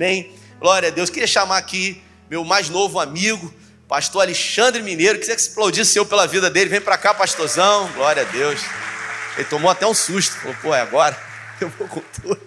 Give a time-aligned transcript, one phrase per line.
[0.00, 0.32] Amém?
[0.58, 1.10] Glória a Deus.
[1.10, 3.52] Queria chamar aqui meu mais novo amigo,
[3.86, 5.18] pastor Alexandre Mineiro.
[5.18, 6.70] Queria que explodisse eu pela vida dele.
[6.70, 7.86] Vem para cá, pastorzão.
[7.92, 8.62] Glória a Deus.
[9.36, 10.36] Ele tomou até um susto.
[10.36, 11.14] Falou, pô, é agora?
[11.60, 12.40] Eu vou com tudo.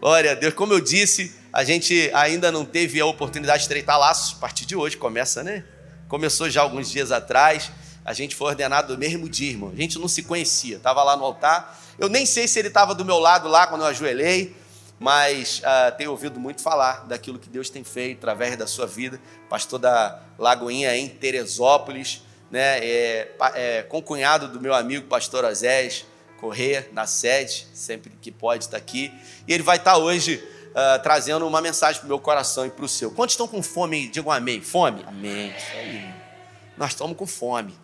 [0.00, 0.54] Glória a Deus.
[0.54, 4.34] Como eu disse, a gente ainda não teve a oportunidade de estreitar laços.
[4.36, 5.62] A partir de hoje começa, né?
[6.08, 7.70] Começou já alguns dias atrás.
[8.04, 9.70] A gente foi ordenado no mesmo dia, irmão.
[9.72, 10.78] A gente não se conhecia.
[10.78, 11.80] Estava lá no altar.
[11.96, 14.56] Eu nem sei se ele estava do meu lado lá quando eu ajoelhei,
[14.98, 19.20] mas uh, tenho ouvido muito falar daquilo que Deus tem feito através da sua vida.
[19.48, 22.78] Pastor da Lagoinha em Teresópolis, né?
[22.78, 26.06] É, é concunhado do meu amigo pastor Azés
[26.38, 29.12] Corrêa, na sede, sempre que pode estar aqui.
[29.48, 30.36] E ele vai estar hoje
[30.70, 33.10] uh, trazendo uma mensagem para o meu coração e para o seu.
[33.10, 34.08] Quantos estão com fome?
[34.08, 34.60] Digam amém.
[34.60, 35.02] Fome?
[35.06, 35.54] Amém.
[35.56, 36.14] Isso aí.
[36.76, 37.74] Nós estamos com fome.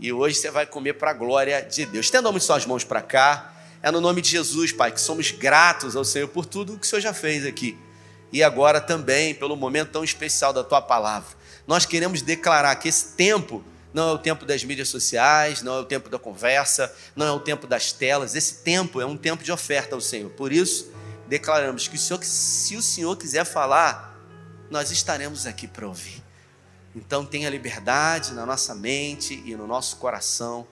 [0.00, 2.06] E hoje você vai comer para a glória de Deus.
[2.06, 3.52] Estenda suas mãos para cá.
[3.82, 6.88] É no nome de Jesus, Pai, que somos gratos ao Senhor por tudo que o
[6.88, 7.78] Senhor já fez aqui.
[8.32, 11.36] E agora também pelo momento tão especial da tua palavra.
[11.66, 15.80] Nós queremos declarar que esse tempo não é o tempo das mídias sociais, não é
[15.80, 18.34] o tempo da conversa, não é o tempo das telas.
[18.34, 20.30] Esse tempo é um tempo de oferta ao Senhor.
[20.30, 20.90] Por isso,
[21.26, 24.18] declaramos que o Senhor, se o Senhor quiser falar,
[24.70, 26.22] nós estaremos aqui para ouvir.
[26.94, 30.66] Então tenha liberdade na nossa mente e no nosso coração,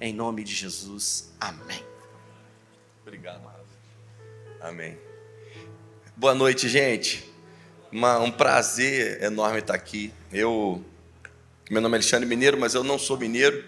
[0.00, 1.32] em nome de Jesus.
[1.40, 1.91] Amém.
[3.02, 3.42] Obrigado,
[4.60, 4.96] Amém.
[6.16, 7.28] Boa noite, gente.
[7.90, 10.12] Uma, um prazer enorme estar aqui.
[10.32, 10.84] Eu,
[11.68, 13.64] meu nome é Alexandre Mineiro, mas eu não sou mineiro.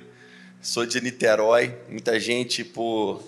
[0.63, 1.77] Sou de Niterói.
[1.89, 3.23] Muita gente por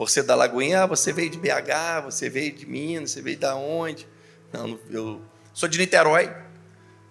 [0.00, 3.36] por ser da Lagoinha, ah, você veio de BH, você veio de Minas, você veio
[3.36, 4.08] da onde?
[4.50, 6.34] Não, eu sou de Niterói,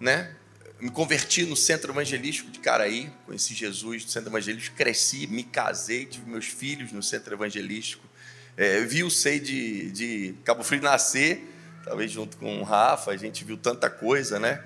[0.00, 0.34] né?
[0.80, 6.04] Me converti no Centro Evangelístico de Caraí, conheci Jesus no Centro Evangelístico, cresci, me casei,
[6.04, 8.09] tive meus filhos no Centro Evangelístico.
[8.60, 11.50] É, vi o Sei de, de Cabo Frio nascer,
[11.82, 14.62] talvez junto com o Rafa, a gente viu tanta coisa, né?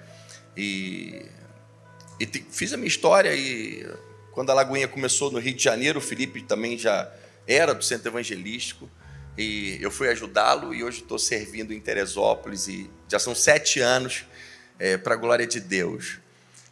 [0.57, 1.25] E,
[2.19, 3.89] e te, fiz a minha história e
[4.33, 7.09] quando a Lagoinha começou no Rio de Janeiro, o Felipe também já
[7.47, 8.91] era do Centro Evangelístico
[9.39, 14.25] e eu fui ajudá-lo e hoje estou servindo em Teresópolis e já são sete anos
[14.77, 16.19] é, para a glória de Deus.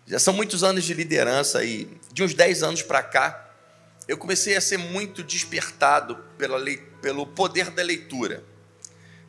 [0.08, 3.51] Já são muitos anos de liderança e de uns dez anos para cá
[4.08, 8.44] eu comecei a ser muito despertado pela lei, pelo poder da leitura.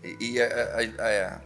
[0.03, 1.41] E, e é, é, é,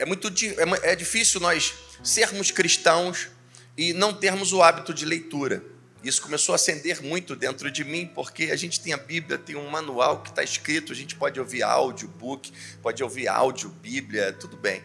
[0.00, 3.28] é muito é, é difícil nós sermos cristãos
[3.76, 5.62] e não termos o hábito de leitura.
[6.02, 9.56] Isso começou a acender muito dentro de mim, porque a gente tem a Bíblia, tem
[9.56, 14.56] um manual que está escrito, a gente pode ouvir audiobook, pode ouvir áudio, Bíblia, tudo
[14.56, 14.82] bem.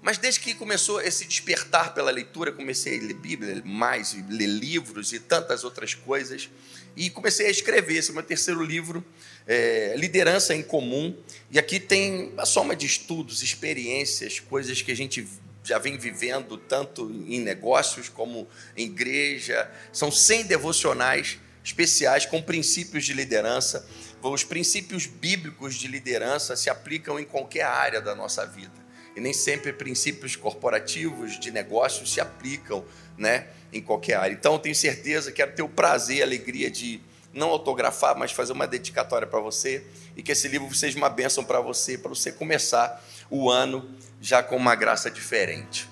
[0.00, 5.12] Mas desde que começou esse despertar pela leitura, comecei a ler Bíblia mais, ler livros
[5.12, 6.48] e tantas outras coisas,
[6.96, 7.98] e comecei a escrever.
[7.98, 9.04] Esse é o meu terceiro livro,
[9.46, 11.14] é, Liderança em Comum.
[11.50, 15.28] E aqui tem a soma de estudos, experiências, coisas que a gente
[15.62, 19.70] já vem vivendo tanto em negócios como em igreja.
[19.92, 23.86] São 100 devocionais especiais com princípios de liderança.
[24.22, 28.85] Os princípios bíblicos de liderança se aplicam em qualquer área da nossa vida.
[29.16, 32.84] E nem sempre princípios corporativos de negócios se aplicam
[33.16, 34.34] né, em qualquer área.
[34.34, 37.00] Então, tenho certeza, quero ter o prazer, alegria de
[37.36, 39.84] não autografar, mas fazer uma dedicatória para você
[40.16, 43.88] e que esse livro seja uma bênção para você, para você começar o ano
[44.20, 45.88] já com uma graça diferente.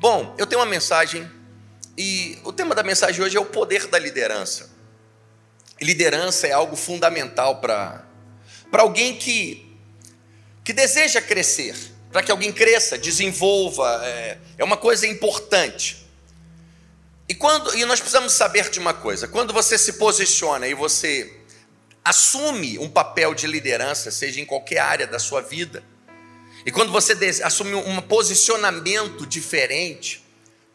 [0.00, 1.28] Bom, eu tenho uma mensagem
[1.96, 4.70] e o tema da mensagem hoje é o poder da liderança.
[5.80, 8.04] liderança é algo fundamental para
[8.70, 9.66] para alguém que
[10.64, 11.74] que deseja crescer,
[12.10, 16.06] para que alguém cresça, desenvolva, é, é uma coisa importante.
[17.28, 21.34] E quando e nós precisamos saber de uma coisa: quando você se posiciona e você
[22.04, 25.84] assume um papel de liderança, seja em qualquer área da sua vida,
[26.64, 30.24] e quando você assume um posicionamento diferente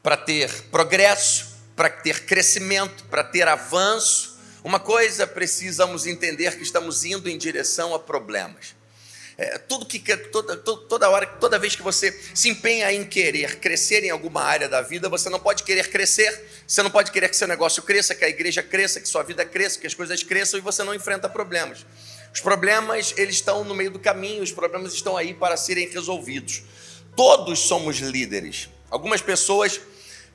[0.02, 7.04] para ter progresso, para ter crescimento, para ter avanço, uma coisa precisamos entender que estamos
[7.04, 8.76] indo em direção a problemas.
[9.38, 14.04] É, tudo que toda, toda hora, toda vez que você se empenha em querer crescer
[14.04, 17.36] em alguma área da vida, você não pode querer crescer, você não pode querer que
[17.36, 20.60] seu negócio cresça, que a igreja cresça, que sua vida cresça, que as coisas cresçam
[20.60, 21.84] e você não enfrenta problemas.
[22.32, 26.64] Os problemas, eles estão no meio do caminho, os problemas estão aí para serem resolvidos.
[27.16, 28.70] Todos somos líderes.
[28.90, 29.80] Algumas pessoas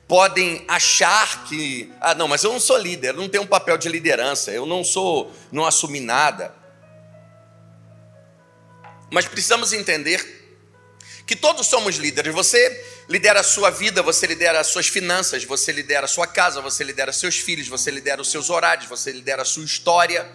[0.07, 3.77] podem achar que, ah, não, mas eu não sou líder, eu não tenho um papel
[3.77, 6.58] de liderança, eu não sou, não assumi nada.
[9.09, 10.37] Mas precisamos entender
[11.25, 12.33] que todos somos líderes.
[12.33, 16.61] Você lidera a sua vida, você lidera as suas finanças, você lidera a sua casa,
[16.61, 20.27] você lidera seus filhos, você lidera os seus horários, você lidera a sua história.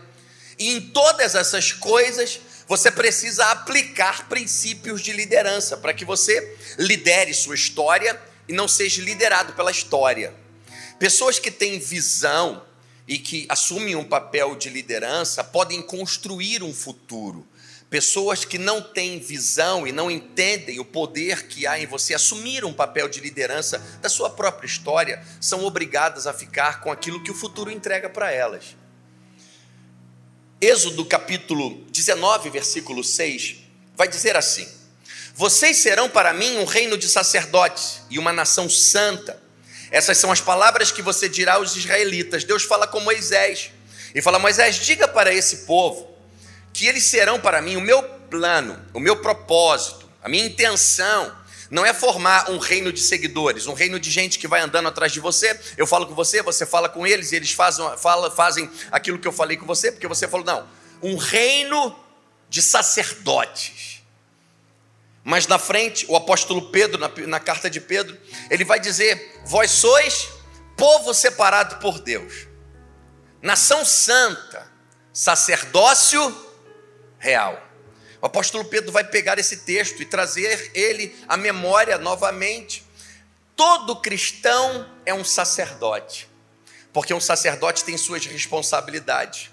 [0.58, 7.34] E em todas essas coisas, você precisa aplicar princípios de liderança para que você lidere
[7.34, 10.32] sua história e não seja liderado pela história.
[10.98, 12.64] Pessoas que têm visão
[13.06, 17.46] e que assumem um papel de liderança podem construir um futuro.
[17.94, 22.64] Pessoas que não têm visão e não entendem o poder que há em você assumir
[22.64, 27.30] um papel de liderança da sua própria história são obrigadas a ficar com aquilo que
[27.30, 28.74] o futuro entrega para elas.
[30.60, 33.58] Êxodo capítulo 19, versículo 6,
[33.94, 34.66] vai dizer assim:
[35.32, 39.40] Vocês serão para mim um reino de sacerdotes e uma nação santa.
[39.92, 42.42] Essas são as palavras que você dirá aos israelitas.
[42.42, 43.70] Deus fala com Moisés
[44.12, 46.12] e fala: Moisés, diga para esse povo
[46.74, 51.34] que eles serão para mim o meu plano, o meu propósito, a minha intenção
[51.70, 55.12] não é formar um reino de seguidores, um reino de gente que vai andando atrás
[55.12, 55.58] de você.
[55.76, 59.26] Eu falo com você, você fala com eles, e eles fazem, fala, fazem aquilo que
[59.26, 60.68] eu falei com você, porque você falou, não.
[61.00, 61.96] Um reino
[62.48, 64.02] de sacerdotes.
[65.22, 68.18] Mas na frente, o apóstolo Pedro, na, na carta de Pedro,
[68.50, 70.28] ele vai dizer: Vós sois
[70.76, 72.46] povo separado por Deus,
[73.40, 74.70] nação santa,
[75.12, 76.43] sacerdócio
[77.24, 77.58] real.
[78.20, 82.84] O apóstolo Pedro vai pegar esse texto e trazer ele à memória novamente.
[83.56, 86.28] Todo cristão é um sacerdote,
[86.92, 89.50] porque um sacerdote tem suas responsabilidades.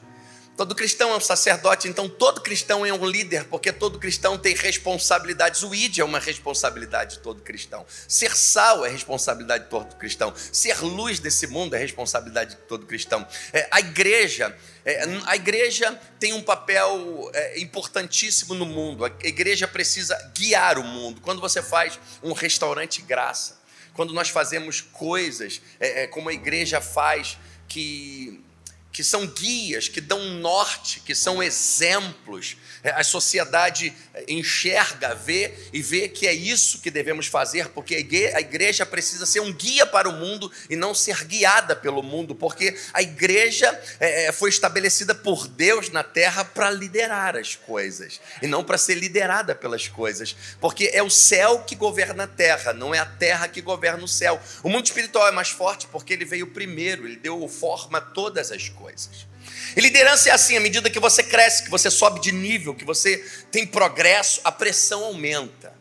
[0.57, 4.53] Todo cristão é um sacerdote, então todo cristão é um líder, porque todo cristão tem
[4.53, 5.63] responsabilidades.
[5.63, 7.85] O ID é uma responsabilidade de todo cristão.
[8.07, 10.33] Ser sal é responsabilidade de todo cristão.
[10.35, 13.25] Ser luz desse mundo é responsabilidade de todo cristão.
[13.53, 14.56] É, a igreja,
[14.86, 19.06] é, a igreja tem um papel é, importantíssimo no mundo.
[19.06, 21.22] A igreja precisa guiar o mundo.
[21.22, 23.62] Quando você faz um restaurante graça,
[23.94, 27.38] quando nós fazemos coisas é, é, como a igreja faz,
[27.68, 28.44] que
[28.92, 32.58] que são guias, que dão norte, que são exemplos.
[32.84, 37.96] É, a sociedade é, enxerga, vê e vê que é isso que devemos fazer, porque
[37.96, 42.36] a igreja precisa ser um guia para o mundo e não ser guiada pelo mundo,
[42.36, 48.48] porque a igreja é, foi estabelecida por Deus na terra para liderar as coisas e
[48.48, 52.94] não para ser liderada pelas coisas, porque é o céu que governa a terra, não
[52.94, 54.42] é a terra que governa o céu.
[54.64, 58.52] O mundo espiritual é mais forte porque ele veio primeiro, ele deu forma a todas
[58.52, 59.28] as coisas coisas.
[59.75, 62.83] E liderança é assim: à medida que você cresce, que você sobe de nível, que
[62.83, 63.18] você
[63.51, 65.74] tem progresso, a pressão aumenta.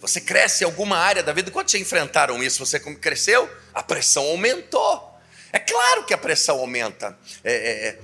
[0.00, 1.50] Você cresce em alguma área da vida.
[1.50, 2.64] Quando já enfrentaram isso?
[2.64, 5.13] Você cresceu, a pressão aumentou.
[5.54, 7.16] É claro que a pressão aumenta.
[7.44, 7.98] É, é, é,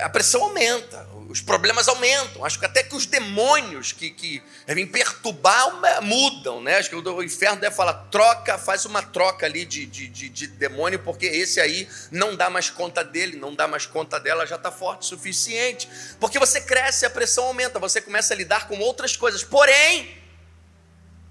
[0.00, 2.44] é, a pressão aumenta, os problemas aumentam.
[2.44, 4.42] Acho que até que os demônios que, que
[4.90, 6.76] perturbar mudam, né?
[6.76, 10.48] Acho que o inferno deve falar: troca, faz uma troca ali de, de, de, de
[10.48, 14.56] demônio, porque esse aí não dá mais conta dele, não dá mais conta dela, já
[14.56, 15.88] está forte o suficiente.
[16.18, 19.44] Porque você cresce, a pressão aumenta, você começa a lidar com outras coisas.
[19.44, 20.18] Porém,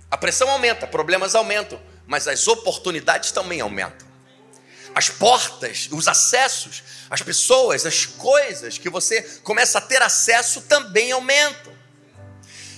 [0.10, 4.06] a pressão aumenta, problemas aumentam, mas as oportunidades também aumentam
[4.98, 11.12] as portas, os acessos, as pessoas, as coisas que você começa a ter acesso também
[11.12, 11.72] aumentam.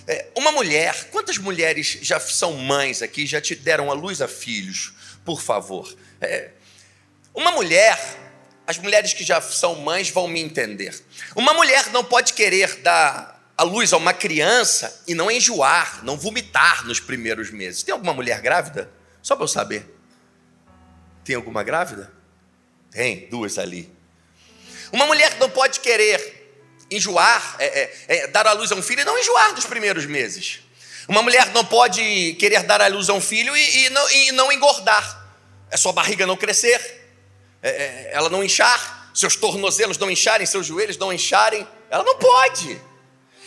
[0.05, 4.27] É, uma mulher, quantas mulheres já são mães aqui, já te deram a luz a
[4.27, 4.91] filhos,
[5.23, 5.95] por favor?
[6.19, 6.49] É,
[7.33, 7.97] uma mulher,
[8.67, 11.01] as mulheres que já são mães vão me entender.
[11.37, 16.17] Uma mulher não pode querer dar a luz a uma criança e não enjoar, não
[16.17, 17.81] vomitar nos primeiros meses.
[17.81, 18.91] Tem alguma mulher grávida?
[19.21, 19.98] Só para eu saber.
[21.29, 22.11] Tem alguma grávida?
[22.89, 23.87] Tem, duas ali.
[24.91, 26.57] Uma mulher que não pode querer
[26.89, 30.07] enjoar, é, é, é, dar à luz a um filho e não enjoar dos primeiros
[30.07, 30.61] meses.
[31.07, 34.31] Uma mulher não pode querer dar à luz a um filho e, e, não, e
[34.31, 35.31] não, engordar.
[35.69, 36.81] É sua barriga não crescer,
[37.61, 41.67] é, é, ela não inchar, seus tornozelos não incharem, seus joelhos não incharem.
[41.91, 42.81] Ela não pode.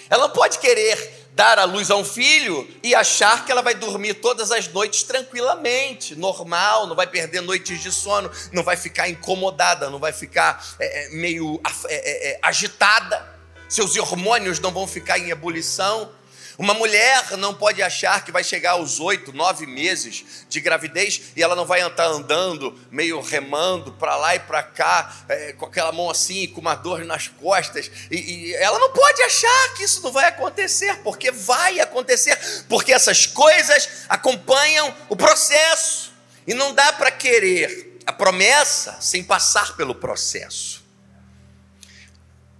[0.08, 3.74] Ela não pode querer dar a luz a um filho e achar que ela vai
[3.74, 9.08] dormir todas as noites tranquilamente, normal, não vai perder noites de sono, não vai ficar
[9.08, 13.26] incomodada, não vai ficar é, é meio é, é, é, agitada,
[13.68, 16.10] seus hormônios não vão ficar em ebulição.
[16.58, 21.42] Uma mulher não pode achar que vai chegar aos oito, nove meses de gravidez e
[21.42, 25.92] ela não vai estar andando, meio remando para lá e para cá, é, com aquela
[25.92, 27.90] mão assim, com uma dor nas costas.
[28.10, 32.92] E, e ela não pode achar que isso não vai acontecer, porque vai acontecer, porque
[32.92, 36.12] essas coisas acompanham o processo.
[36.46, 40.82] E não dá para querer a promessa sem passar pelo processo.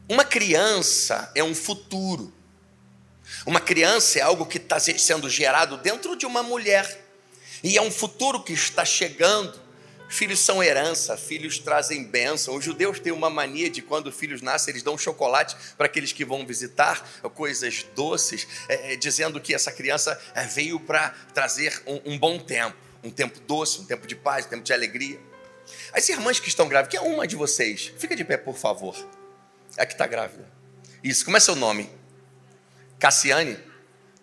[0.08, 2.32] Uma criança é um futuro.
[3.44, 7.00] Uma criança é algo que está sendo gerado dentro de uma mulher,
[7.62, 9.62] e é um futuro que está chegando,
[10.12, 12.54] Filhos são herança, filhos trazem bênção.
[12.54, 16.22] Os judeus têm uma mania de quando filhos nascem, eles dão chocolate para aqueles que
[16.22, 17.02] vão visitar,
[17.34, 22.38] coisas doces, é, é, dizendo que essa criança é, veio para trazer um, um bom
[22.38, 25.18] tempo, um tempo doce, um tempo de paz, um tempo de alegria.
[25.94, 28.94] As irmãs que estão grávidas, que é uma de vocês, fica de pé, por favor.
[29.78, 30.46] É a que está grávida.
[31.02, 31.88] Isso, como é seu nome?
[33.02, 33.58] Cassiane?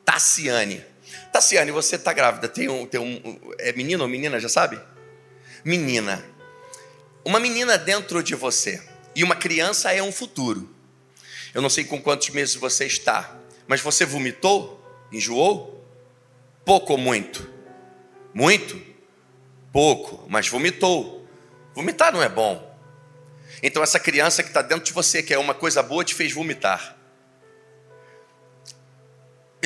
[0.06, 0.86] Tassiane.
[1.34, 3.52] Tassiane, você está grávida, tem um, tem um.
[3.60, 4.80] É menino ou menina, já sabe?
[5.66, 6.24] Menina.
[7.26, 8.82] Uma menina dentro de você.
[9.14, 10.74] E uma criança é um futuro.
[11.54, 14.82] Eu não sei com quantos meses você está, mas você vomitou?
[15.12, 15.86] Enjoou?
[16.64, 17.52] Pouco ou muito?
[18.34, 18.82] Muito?
[19.74, 21.28] Pouco, mas vomitou.
[21.76, 22.66] Vomitar não é bom.
[23.62, 26.32] Então, essa criança que está dentro de você, que é uma coisa boa, te fez
[26.32, 26.99] vomitar.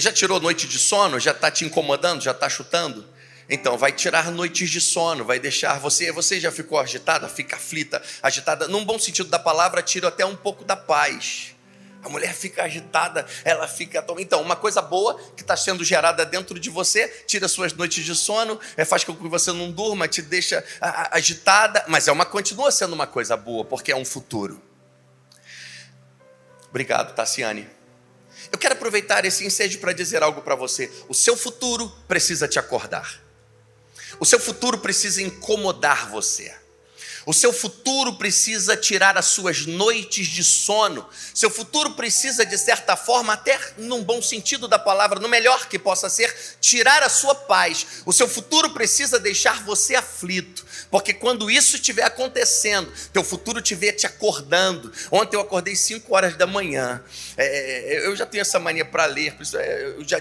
[0.03, 1.17] Já tirou noite de sono?
[1.17, 2.22] Já está te incomodando?
[2.22, 3.05] Já está chutando?
[3.50, 6.12] Então, vai tirar noites de sono, vai deixar você.
[6.12, 7.29] Você já ficou agitada?
[7.29, 8.67] Fica aflita, agitada.
[8.67, 11.55] Num bom sentido da palavra, tira até um pouco da paz.
[12.03, 14.05] A mulher fica agitada, ela fica.
[14.19, 18.13] Então, uma coisa boa que está sendo gerada dentro de você, tira suas noites de
[18.13, 20.62] sono, é, faz com que você não durma, te deixa
[21.12, 24.62] agitada, mas é uma continua sendo uma coisa boa, porque é um futuro.
[26.69, 27.83] Obrigado, Tassiane.
[28.51, 30.91] Eu quero aproveitar esse ensejo para dizer algo para você.
[31.07, 33.21] O seu futuro precisa te acordar.
[34.19, 36.53] O seu futuro precisa incomodar você.
[37.25, 41.08] O seu futuro precisa tirar as suas noites de sono.
[41.34, 45.80] Seu futuro precisa, de certa forma, até num bom sentido da palavra, no melhor que
[45.80, 47.86] possa ser, tirar a sua paz.
[48.06, 50.65] O seu futuro precisa deixar você aflito.
[50.92, 54.92] Porque quando isso estiver acontecendo, teu futuro estiver te acordando.
[55.10, 57.01] Ontem eu acordei 5 horas da manhã.
[57.38, 60.20] É, eu já tenho essa mania para ler, é, eu já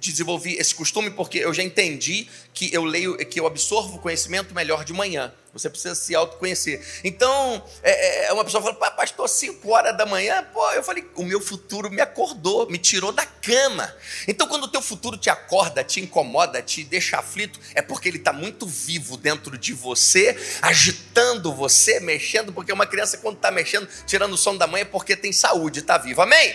[0.00, 4.84] desenvolvi esse costume porque eu já entendi que eu leio, que eu absorvo conhecimento melhor
[4.84, 5.32] de manhã.
[5.52, 6.80] Você precisa se autoconhecer.
[7.02, 11.24] Então, é, é uma pessoa fala, pastor, 5 horas da manhã, pô, eu falei, o
[11.24, 13.92] meu futuro me acordou, me tirou da cama.
[14.28, 18.18] Então, quando o teu futuro te acorda, te incomoda, te deixa aflito, é porque ele
[18.18, 23.88] está muito vivo dentro de você, agitando você, mexendo, porque uma criança, quando está mexendo,
[24.06, 26.22] tirando o som da mãe, é porque tem saúde, está viva.
[26.22, 26.54] Amém?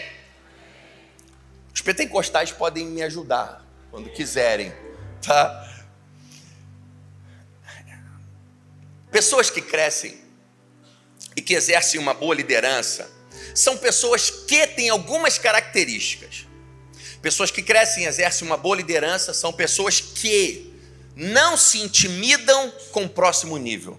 [1.74, 3.62] Os pentecostais podem me ajudar
[3.92, 4.74] quando quiserem,
[5.22, 5.65] tá?
[9.16, 10.14] Pessoas que crescem
[11.38, 13.10] e que exercem uma boa liderança
[13.54, 16.46] são pessoas que têm algumas características.
[17.22, 20.70] Pessoas que crescem e exercem uma boa liderança são pessoas que
[21.16, 23.98] não se intimidam com o próximo nível.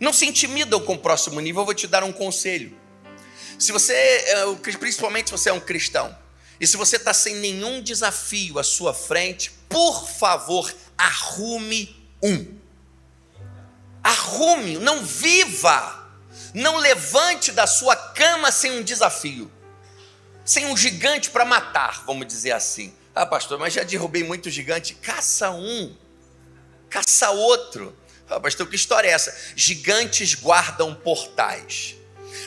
[0.00, 2.76] Não se intimidam com o próximo nível, eu vou te dar um conselho.
[3.56, 6.12] Se você, é, principalmente se você é um cristão,
[6.58, 12.61] e se você está sem nenhum desafio à sua frente, por favor, arrume um.
[14.02, 16.08] Arrume, não viva,
[16.54, 19.50] não levante da sua cama sem um desafio,
[20.44, 22.92] sem um gigante para matar, vamos dizer assim.
[23.14, 24.94] Ah, pastor, mas já derrubei muito gigante.
[24.94, 25.94] Caça um,
[26.88, 27.96] caça outro.
[28.28, 29.36] Ah, pastor, que história é essa?
[29.54, 31.96] Gigantes guardam portais.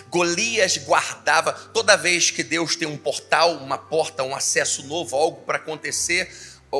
[0.09, 5.41] Golias guardava, toda vez que Deus tem um portal, uma porta, um acesso novo, algo
[5.41, 6.31] para acontecer,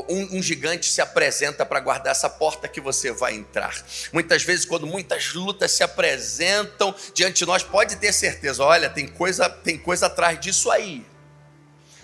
[0.09, 3.75] um, um, gigante se apresenta para guardar essa porta que você vai entrar.
[4.11, 9.07] Muitas vezes, quando muitas lutas se apresentam diante de nós, pode ter certeza, olha, tem
[9.07, 11.05] coisa, tem coisa atrás disso aí.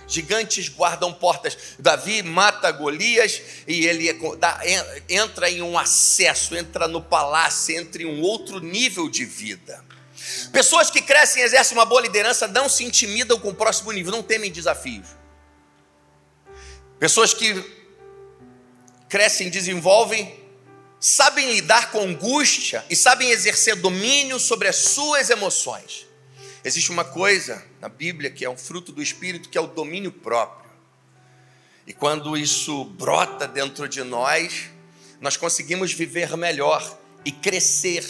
[0.08, 1.58] Gigantes guardam portas.
[1.80, 8.06] Davi mata Golias e ele é, entra em um acesso, entra no palácio, entra em
[8.06, 9.84] um outro nível de vida.
[10.52, 14.12] Pessoas que crescem e exercem uma boa liderança não se intimidam com o próximo nível,
[14.12, 15.08] não temem desafios.
[17.00, 17.81] Pessoas que
[19.12, 20.40] crescem, desenvolvem,
[20.98, 26.08] sabem lidar com angústia e sabem exercer domínio sobre as suas emoções.
[26.64, 30.14] Existe uma coisa na Bíblia que é um fruto do Espírito, que é o domínio
[30.14, 30.72] próprio.
[31.86, 34.70] E quando isso brota dentro de nós,
[35.20, 38.06] nós conseguimos viver melhor e crescer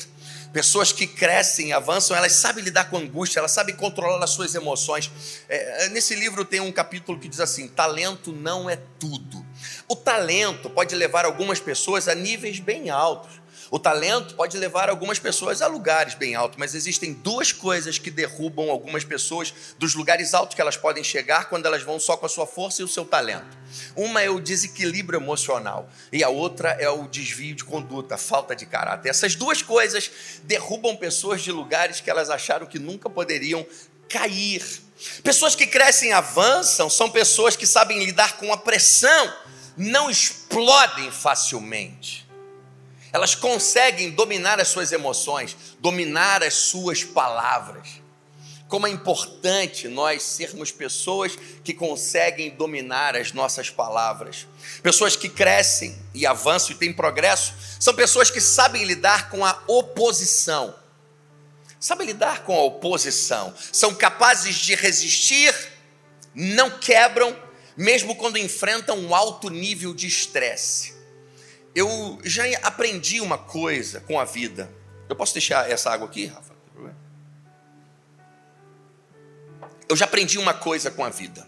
[0.53, 5.09] Pessoas que crescem, avançam, elas sabem lidar com angústia, elas sabem controlar as suas emoções.
[5.47, 9.45] É, nesse livro tem um capítulo que diz assim: talento não é tudo.
[9.91, 13.41] O talento pode levar algumas pessoas a níveis bem altos.
[13.69, 18.09] O talento pode levar algumas pessoas a lugares bem altos, mas existem duas coisas que
[18.09, 22.25] derrubam algumas pessoas dos lugares altos que elas podem chegar quando elas vão só com
[22.25, 23.57] a sua força e o seu talento.
[23.93, 28.65] Uma é o desequilíbrio emocional e a outra é o desvio de conduta, falta de
[28.65, 29.09] caráter.
[29.09, 30.09] Essas duas coisas
[30.43, 33.65] derrubam pessoas de lugares que elas acharam que nunca poderiam
[34.07, 34.63] cair.
[35.21, 39.33] Pessoas que crescem e avançam são pessoas que sabem lidar com a pressão,
[39.89, 42.27] não explodem facilmente
[43.11, 48.01] Elas conseguem dominar as suas emoções, dominar as suas palavras
[48.71, 54.47] como é importante nós sermos pessoas que conseguem dominar as nossas palavras.
[54.81, 59.61] Pessoas que crescem e avançam e têm progresso, são pessoas que sabem lidar com a
[59.67, 60.73] oposição.
[61.81, 65.53] Sabem lidar com a oposição, são capazes de resistir,
[66.33, 67.35] não quebram,
[67.81, 70.93] mesmo quando enfrentam um alto nível de estresse.
[71.73, 74.71] Eu já aprendi uma coisa com a vida.
[75.09, 76.51] Eu posso deixar essa água aqui, Rafa?
[79.89, 81.45] eu já aprendi uma coisa com a vida.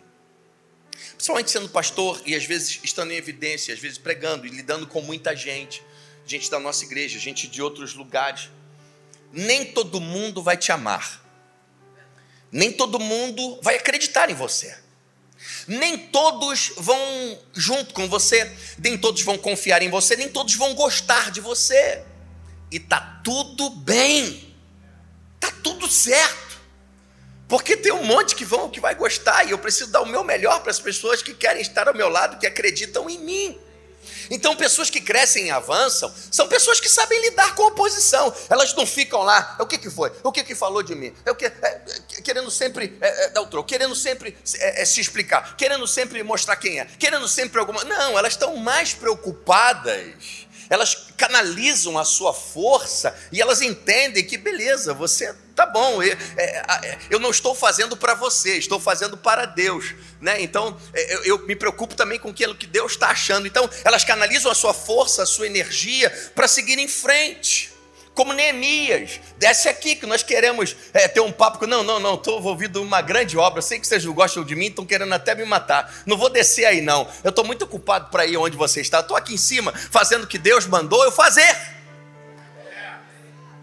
[1.15, 5.01] Principalmente sendo pastor e às vezes estando em evidência, às vezes pregando e lidando com
[5.01, 5.81] muita gente,
[6.25, 8.49] gente da nossa igreja, gente de outros lugares.
[9.31, 11.23] Nem todo mundo vai te amar.
[12.51, 14.77] Nem todo mundo vai acreditar em você.
[15.67, 20.73] Nem todos vão junto com você, nem todos vão confiar em você, nem todos vão
[20.73, 22.03] gostar de você.
[22.71, 24.55] E tá tudo bem.
[25.39, 26.61] Tá tudo certo.
[27.47, 30.23] Porque tem um monte que vão que vai gostar e eu preciso dar o meu
[30.23, 33.59] melhor para as pessoas que querem estar ao meu lado, que acreditam em mim.
[34.33, 38.33] Então, pessoas que crescem e avançam são pessoas que sabem lidar com a oposição.
[38.49, 40.11] Elas não ficam lá, o que, que foi?
[40.23, 41.13] O que, que falou de mim?
[41.23, 41.81] É o que, é,
[42.23, 46.23] querendo sempre é, é, dar o troco, querendo sempre é, é, se explicar, querendo sempre
[46.23, 47.83] mostrar quem é, querendo sempre alguma.
[47.83, 54.93] Não, elas estão mais preocupadas elas canalizam a sua força e elas entendem que, beleza,
[54.93, 59.45] você tá bom, eu, é, é, eu não estou fazendo para você, estou fazendo para
[59.45, 59.93] Deus.
[60.19, 60.41] Né?
[60.41, 63.47] Então, é, eu, eu me preocupo também com aquilo que Deus está achando.
[63.47, 67.73] Então, elas canalizam a sua força, a sua energia para seguir em frente
[68.13, 71.65] como Neemias, desce aqui que nós queremos é, ter um papo.
[71.65, 73.61] Não, não, não, estou envolvido em uma grande obra.
[73.61, 75.91] Sei que vocês não gostam de mim, estão querendo até me matar.
[76.05, 77.07] Não vou descer aí, não.
[77.23, 78.99] Eu estou muito ocupado para ir onde você está.
[78.99, 81.72] Estou aqui em cima fazendo o que Deus mandou eu fazer.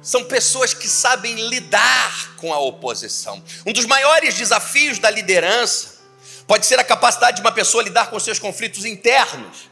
[0.02, 3.42] São pessoas que sabem lidar com a oposição.
[3.66, 6.00] Um dos maiores desafios da liderança
[6.46, 9.70] pode ser a capacidade de uma pessoa lidar com seus conflitos internos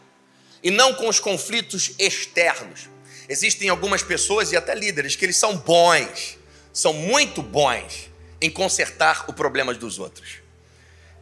[0.62, 2.88] e não com os conflitos externos.
[3.28, 6.38] Existem algumas pessoas e até líderes que eles são bons,
[6.72, 10.38] são muito bons em consertar os problemas dos outros.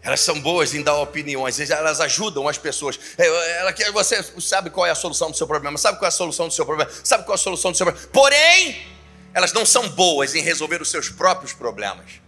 [0.03, 2.99] Elas são boas em dar opiniões, elas ajudam as pessoas.
[3.19, 6.47] Ela, você sabe qual é a solução do seu problema, sabe qual é a solução
[6.47, 8.09] do seu problema, sabe qual é a solução do seu problema.
[8.13, 8.96] Porém,
[9.37, 12.23] elas não são boas em resolver os seus próprios problemas.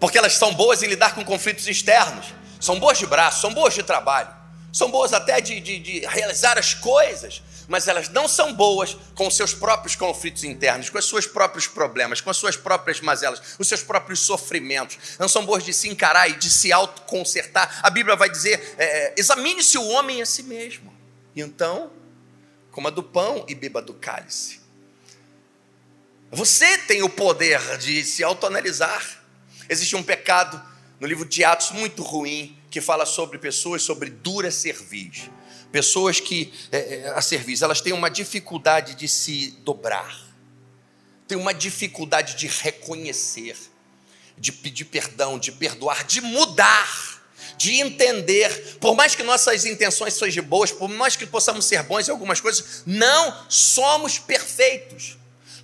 [0.00, 2.34] Porque elas são boas em lidar com conflitos externos.
[2.60, 4.28] São boas de braço, são boas de trabalho,
[4.72, 9.28] são boas até de, de, de realizar as coisas, mas elas não são boas com
[9.28, 13.40] os seus próprios conflitos internos, com os seus próprios problemas, com as suas próprias mazelas,
[13.56, 14.98] os seus próprios sofrimentos.
[15.16, 17.78] Não são boas de se encarar e de se autoconsertar.
[17.84, 20.92] A Bíblia vai dizer: é, é, examine-se o homem a si mesmo.
[21.36, 21.88] E então,
[22.72, 24.59] coma do pão e beba do cálice.
[26.32, 29.04] Você tem o poder de se autoanalisar.
[29.68, 30.62] Existe um pecado
[31.00, 35.28] no livro de Atos muito ruim que fala sobre pessoas sobre dura cerviz.
[35.72, 40.20] Pessoas que, é, é, a serviço, elas têm uma dificuldade de se dobrar,
[41.26, 43.56] têm uma dificuldade de reconhecer,
[44.38, 47.22] de pedir perdão, de perdoar, de mudar,
[47.56, 48.78] de entender.
[48.80, 52.40] Por mais que nossas intenções sejam boas, por mais que possamos ser bons em algumas
[52.40, 55.19] coisas, não somos perfeitos.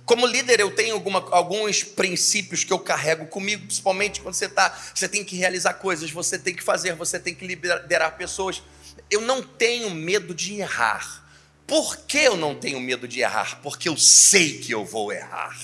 [0.07, 4.75] Como líder, eu tenho alguma, alguns princípios que eu carrego comigo, principalmente quando você está,
[4.95, 8.63] você tem que realizar coisas, você tem que fazer, você tem que liderar pessoas
[9.09, 11.25] eu não tenho medo de errar.
[11.65, 13.59] Por que eu não tenho medo de errar?
[13.61, 15.57] Porque eu sei que eu vou errar.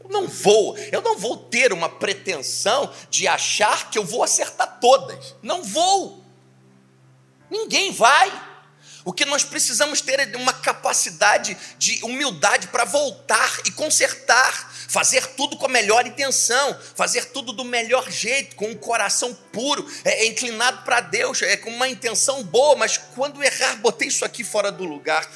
[0.00, 4.78] Eu não vou, eu não vou ter uma pretensão de achar que eu vou acertar
[4.80, 5.34] todas.
[5.42, 6.24] Não vou.
[7.50, 8.51] Ninguém vai.
[9.04, 15.26] O que nós precisamos ter é uma capacidade de humildade para voltar e consertar, fazer
[15.28, 20.24] tudo com a melhor intenção, fazer tudo do melhor jeito, com um coração puro, é,
[20.24, 24.44] é inclinado para Deus, é com uma intenção boa, mas quando errar, botei isso aqui
[24.44, 25.28] fora do lugar.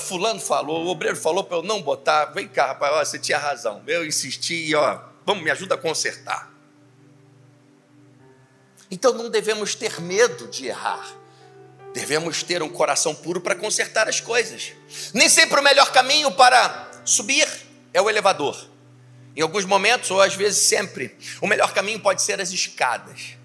[0.00, 2.26] Fulano falou, o obreiro falou para eu não botar.
[2.26, 3.82] Vem cá, rapaz, ó, você tinha razão.
[3.86, 6.50] Eu insisti ó, vamos, me ajuda a consertar.
[8.90, 11.19] Então não devemos ter medo de errar.
[11.92, 14.72] Devemos ter um coração puro para consertar as coisas.
[15.12, 17.48] Nem sempre o melhor caminho para subir
[17.92, 18.68] é o elevador.
[19.36, 23.40] Em alguns momentos, ou às vezes sempre, o melhor caminho pode ser as escadas.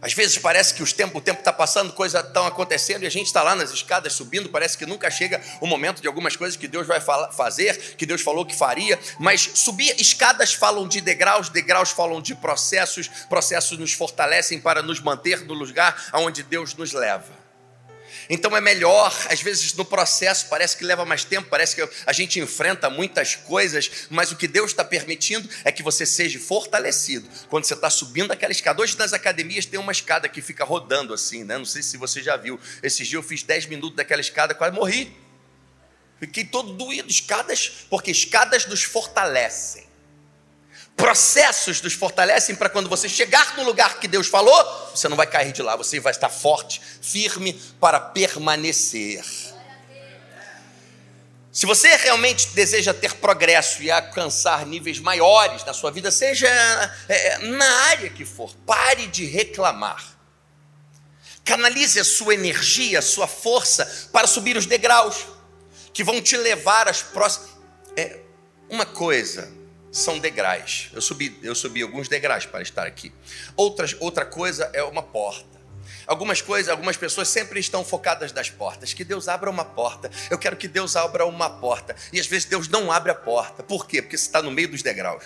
[0.00, 3.26] Às vezes parece que tempo, o tempo está passando, coisas estão acontecendo e a gente
[3.26, 4.48] está lá nas escadas subindo.
[4.48, 8.22] Parece que nunca chega o momento de algumas coisas que Deus vai fazer, que Deus
[8.22, 8.98] falou que faria.
[9.18, 15.00] Mas subir escadas falam de degraus, degraus falam de processos, processos nos fortalecem para nos
[15.00, 17.37] manter no lugar aonde Deus nos leva.
[18.30, 22.12] Então é melhor, às vezes no processo parece que leva mais tempo, parece que a
[22.12, 27.26] gente enfrenta muitas coisas, mas o que Deus está permitindo é que você seja fortalecido
[27.48, 28.82] quando você está subindo aquela escada.
[28.82, 31.56] Hoje nas academias tem uma escada que fica rodando assim, né?
[31.56, 32.60] Não sei se você já viu.
[32.82, 35.16] Esses dias eu fiz 10 minutos daquela escada, quase morri.
[36.20, 37.08] Fiquei todo doído.
[37.08, 39.87] Escadas, porque escadas nos fortalecem.
[40.98, 45.28] Processos nos fortalecem para quando você chegar no lugar que Deus falou, você não vai
[45.28, 49.24] cair de lá, você vai estar forte, firme para permanecer.
[51.52, 56.48] Se você realmente deseja ter progresso e alcançar níveis maiores na sua vida, seja
[57.08, 60.04] é, na área que for, pare de reclamar.
[61.44, 65.26] Canalize a sua energia, a sua força para subir os degraus
[65.94, 67.50] que vão te levar às próximas.
[67.96, 68.18] É,
[68.68, 69.57] uma coisa
[69.90, 70.90] são degraus.
[70.92, 73.12] Eu subi, eu subi alguns degraus para estar aqui.
[73.56, 75.58] Outras, outra coisa é uma porta.
[76.06, 78.94] Algumas coisas, algumas pessoas sempre estão focadas nas portas.
[78.94, 80.10] Que Deus abra uma porta.
[80.30, 81.94] Eu quero que Deus abra uma porta.
[82.12, 83.62] E às vezes Deus não abre a porta.
[83.62, 84.00] Por quê?
[84.00, 85.24] Porque você está no meio dos degraus.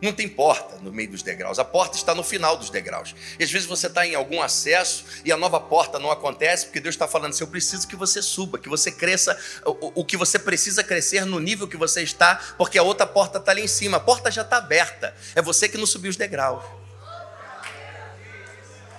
[0.00, 3.16] Não tem porta no meio dos degraus, a porta está no final dos degraus.
[3.36, 6.78] E às vezes você está em algum acesso e a nova porta não acontece, porque
[6.78, 10.16] Deus está falando assim: eu preciso que você suba, que você cresça o, o que
[10.16, 13.68] você precisa crescer no nível que você está, porque a outra porta está ali em
[13.68, 16.62] cima, a porta já está aberta, é você que não subiu os degraus.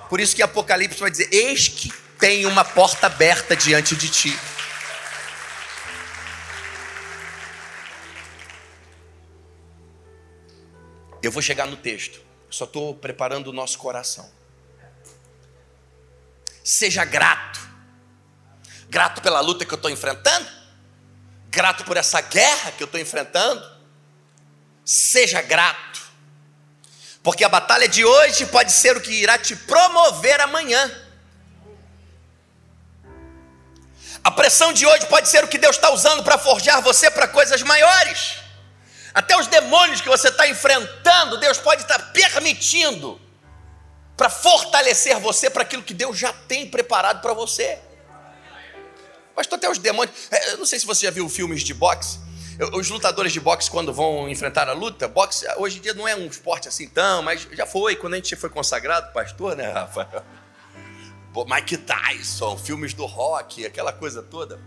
[0.09, 4.37] Por isso que Apocalipse vai dizer: Eis que tem uma porta aberta diante de ti.
[11.21, 14.29] Eu vou chegar no texto, só estou preparando o nosso coração.
[16.63, 17.59] Seja grato,
[18.89, 20.47] grato pela luta que eu estou enfrentando,
[21.49, 23.79] grato por essa guerra que eu estou enfrentando.
[24.85, 25.99] Seja grato,
[27.21, 30.89] porque a batalha de hoje pode ser o que irá te promover amanhã.
[34.23, 37.27] A pressão de hoje pode ser o que Deus está usando para forjar você para
[37.27, 38.48] coisas maiores.
[39.13, 43.19] Até os demônios que você está enfrentando, Deus pode estar permitindo
[44.15, 47.79] para fortalecer você para aquilo que Deus já tem preparado para você.
[49.35, 50.13] Pastor, até os demônios.
[50.29, 52.19] É, eu não sei se você já viu filmes de boxe.
[52.73, 56.13] Os lutadores de boxe, quando vão enfrentar a luta, boxe hoje em dia não é
[56.13, 57.95] um esporte assim tão, mas já foi.
[57.95, 60.25] Quando a gente foi consagrado, pastor, né, Rafa?
[61.47, 64.59] Mike Tyson, filmes do rock, aquela coisa toda.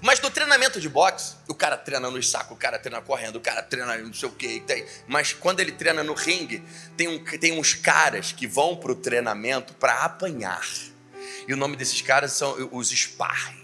[0.00, 3.40] Mas no treinamento de boxe, o cara treina no saco, o cara treina correndo, o
[3.40, 4.62] cara treina não sei o que.
[5.06, 6.62] Mas quando ele treina no ringue,
[6.96, 10.66] tem, um, tem uns caras que vão para o treinamento para apanhar.
[11.46, 13.60] E o nome desses caras são os sparrings.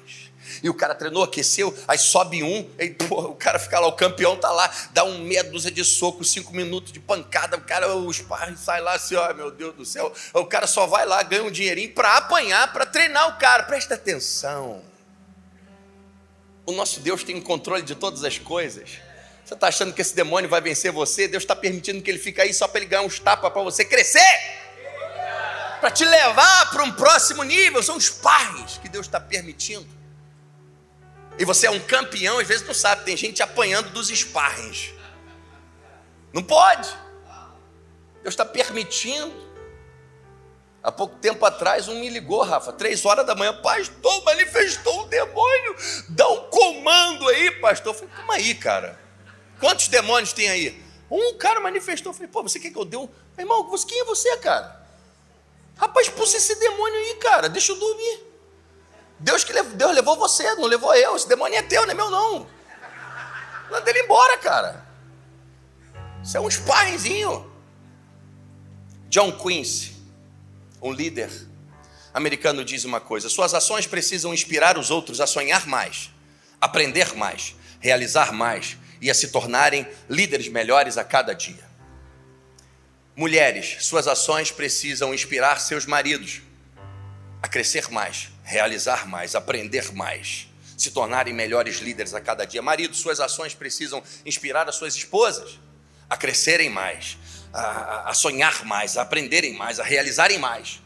[0.63, 3.93] E o cara treinou, aqueceu, aí sobe um, aí porra, o cara fica lá, o
[3.93, 7.95] campeão tá lá, dá um meia dúzia de soco, cinco minutos de pancada, o cara,
[7.95, 10.13] o sparring sai lá assim, ó, meu Deus do céu.
[10.33, 13.65] O cara só vai lá, ganha um dinheirinho para apanhar, para treinar o cara.
[13.65, 14.83] Presta atenção.
[16.67, 18.99] O nosso Deus tem o controle de todas as coisas.
[19.45, 21.29] Você está achando que esse demônio vai vencer você?
[21.29, 23.85] Deus está permitindo que ele fique aí só para ele ganhar uns tapas para você
[23.85, 24.21] crescer,
[25.81, 27.81] para te levar para um próximo nível.
[27.81, 29.87] São os pais que Deus está permitindo.
[31.39, 34.93] E você é um campeão, às vezes não sabe, tem gente apanhando dos sparrings.
[36.33, 36.89] Não pode.
[38.23, 39.46] Deus está permitindo.
[40.87, 45.09] Há pouco tempo atrás, um me ligou, Rafa, três horas da manhã, pastor, manifestou um
[45.09, 45.75] demônio,
[46.11, 47.93] dá um comando aí, pastor.
[47.93, 48.97] Eu falei, calma aí, cara.
[49.59, 50.81] Quantos demônios tem aí?
[51.11, 53.09] Um cara manifestou, eu falei, pô, você quer que eu dê um.
[53.37, 54.81] Irmão, quem é você, cara?
[55.77, 58.21] Rapaz, expulsa esse demônio aí, cara, deixa eu dormir.
[59.19, 61.17] Deus que levou, Deus levou você, não levou eu.
[61.17, 62.47] Esse demônio é teu, não é meu, não.
[63.73, 64.87] Manda ele embora, cara.
[66.23, 67.53] Isso é um sparringzinho.
[69.09, 69.96] John Quincy
[70.81, 71.31] um líder
[72.13, 76.11] americano diz uma coisa: suas ações precisam inspirar os outros a sonhar mais,
[76.61, 81.65] aprender mais, realizar mais e a se tornarem líderes melhores a cada dia.
[83.15, 86.43] Mulheres, suas ações precisam inspirar seus maridos
[87.43, 92.61] a crescer mais, realizar mais, aprender mais, se tornarem melhores líderes a cada dia.
[92.61, 95.59] Maridos, suas ações precisam inspirar as suas esposas
[96.09, 97.19] a crescerem mais,
[97.61, 100.81] a, a sonhar mais, a aprenderem mais, a realizarem mais.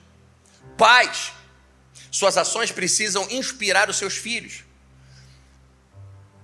[0.77, 1.33] Pais,
[2.11, 4.65] suas ações precisam inspirar os seus filhos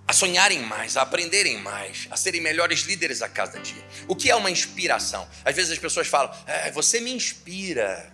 [0.06, 3.84] a sonharem mais, a aprenderem mais, a serem melhores líderes a cada dia.
[4.06, 5.28] O que é uma inspiração?
[5.44, 8.12] Às vezes as pessoas falam, é, você me inspira.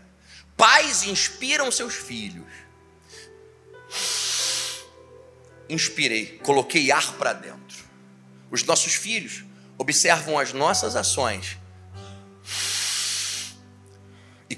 [0.56, 2.46] Pais inspiram seus filhos.
[5.68, 7.84] Inspirei, coloquei ar para dentro.
[8.50, 9.44] Os nossos filhos
[9.76, 11.58] observam as nossas ações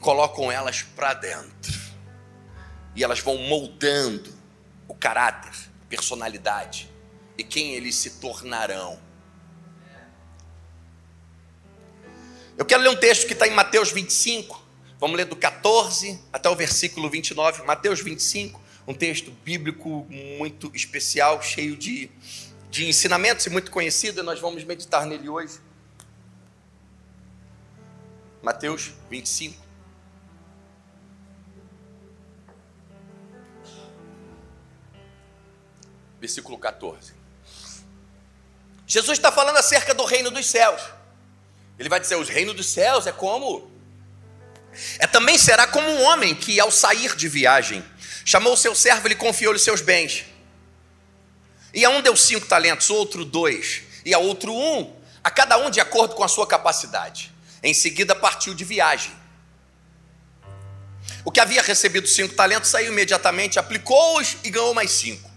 [0.05, 1.83] colocam elas para dentro.
[2.95, 4.33] e elas vão moldando
[4.87, 5.51] o caráter,
[5.89, 6.89] personalidade
[7.37, 9.01] e quem eles se tornarão.
[12.57, 14.63] Eu quero ler um texto que está em Mateus 25,
[15.01, 17.65] vamos ler do 14 até o versículo 29.
[17.65, 20.07] Mateus 25, um texto bíblico
[20.39, 22.11] muito especial, cheio de,
[22.71, 25.59] de ensinamentos e muito conhecido, e nós vamos meditar nele hoje.
[28.41, 29.64] Mateus 25.
[36.25, 37.13] Versículo 14.
[38.87, 40.81] Jesus está falando acerca do reino dos céus.
[41.79, 43.71] Ele vai dizer: os reinos dos céus é como.
[44.99, 47.85] É também será como um homem que, ao sair de viagem,
[48.25, 50.25] chamou o seu servo e lhe confiou-lhe seus bens.
[51.75, 55.69] E a um deu cinco talentos, outro dois, e a outro um, a cada um
[55.69, 57.31] de acordo com a sua capacidade.
[57.63, 59.13] Em seguida partiu de viagem.
[61.23, 65.34] O que havia recebido cinco talentos saiu imediatamente, aplicou-os e ganhou mais cinco.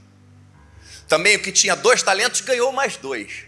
[1.08, 3.46] Também o que tinha dois talentos ganhou mais dois.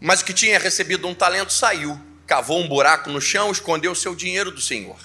[0.00, 3.96] Mas o que tinha recebido um talento saiu, cavou um buraco no chão, escondeu o
[3.96, 4.98] seu dinheiro do senhor.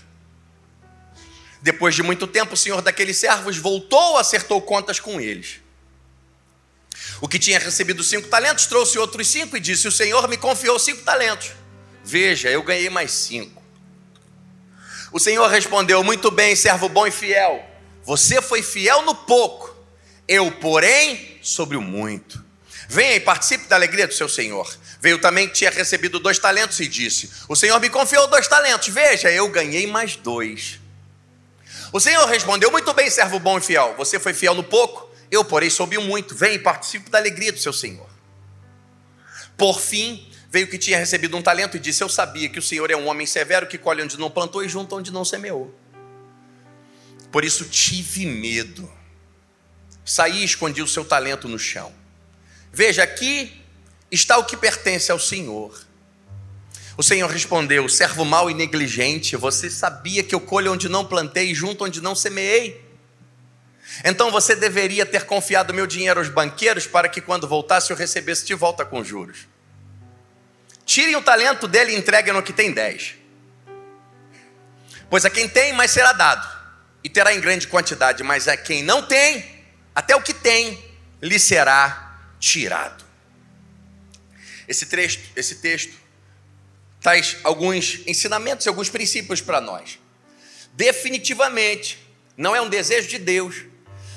[1.61, 5.59] Depois de muito tempo, o senhor daqueles servos voltou, acertou contas com eles.
[7.21, 10.79] O que tinha recebido cinco talentos trouxe outros cinco e disse: O senhor me confiou
[10.79, 11.51] cinco talentos.
[12.03, 13.61] Veja, eu ganhei mais cinco.
[15.11, 17.63] O Senhor respondeu: Muito bem, servo bom e fiel.
[18.03, 19.70] Você foi fiel no pouco,
[20.31, 22.41] eu, porém, sobre o muito.
[22.87, 24.73] Venha e participe da alegria do seu Senhor.
[25.01, 28.87] Veio também que tinha recebido dois talentos e disse: O Senhor me confiou dois talentos.
[28.87, 30.79] Veja, eu ganhei mais dois.
[31.91, 33.93] O Senhor respondeu: Muito bem, servo bom e fiel.
[33.97, 36.33] Você foi fiel no pouco, eu, porém, soube muito.
[36.33, 38.09] Venha e participe da alegria do seu Senhor.
[39.57, 42.89] Por fim, veio que tinha recebido um talento e disse: Eu sabia que o Senhor
[42.89, 45.75] é um homem severo que colhe onde não plantou e junta onde não semeou.
[47.33, 49.00] Por isso tive medo.
[50.03, 51.93] Saí e escondi o seu talento no chão.
[52.71, 53.61] Veja, aqui
[54.11, 55.79] está o que pertence ao Senhor.
[56.97, 61.51] O Senhor respondeu: Servo mau e negligente, você sabia que eu colho onde não plantei
[61.51, 62.89] e junto onde não semeei?
[64.03, 68.45] Então você deveria ter confiado meu dinheiro aos banqueiros para que quando voltasse eu recebesse
[68.45, 69.47] de volta com juros.
[70.85, 73.15] Tirem o talento dele e entreguem no que tem dez.
[75.09, 76.47] Pois a quem tem, mais será dado,
[77.03, 79.45] e terá em grande quantidade, mas a quem não tem,
[79.93, 80.83] até o que tem,
[81.21, 83.03] lhe será tirado.
[84.67, 85.93] Esse texto, esse texto
[86.99, 89.99] traz alguns ensinamentos alguns princípios para nós.
[90.73, 91.99] Definitivamente,
[92.37, 93.63] não é um desejo de Deus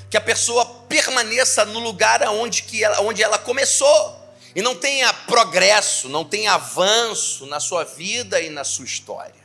[0.08, 4.22] que a pessoa permaneça no lugar onde, que ela, onde ela começou
[4.54, 9.44] e não tenha progresso, não tenha avanço na sua vida e na sua história.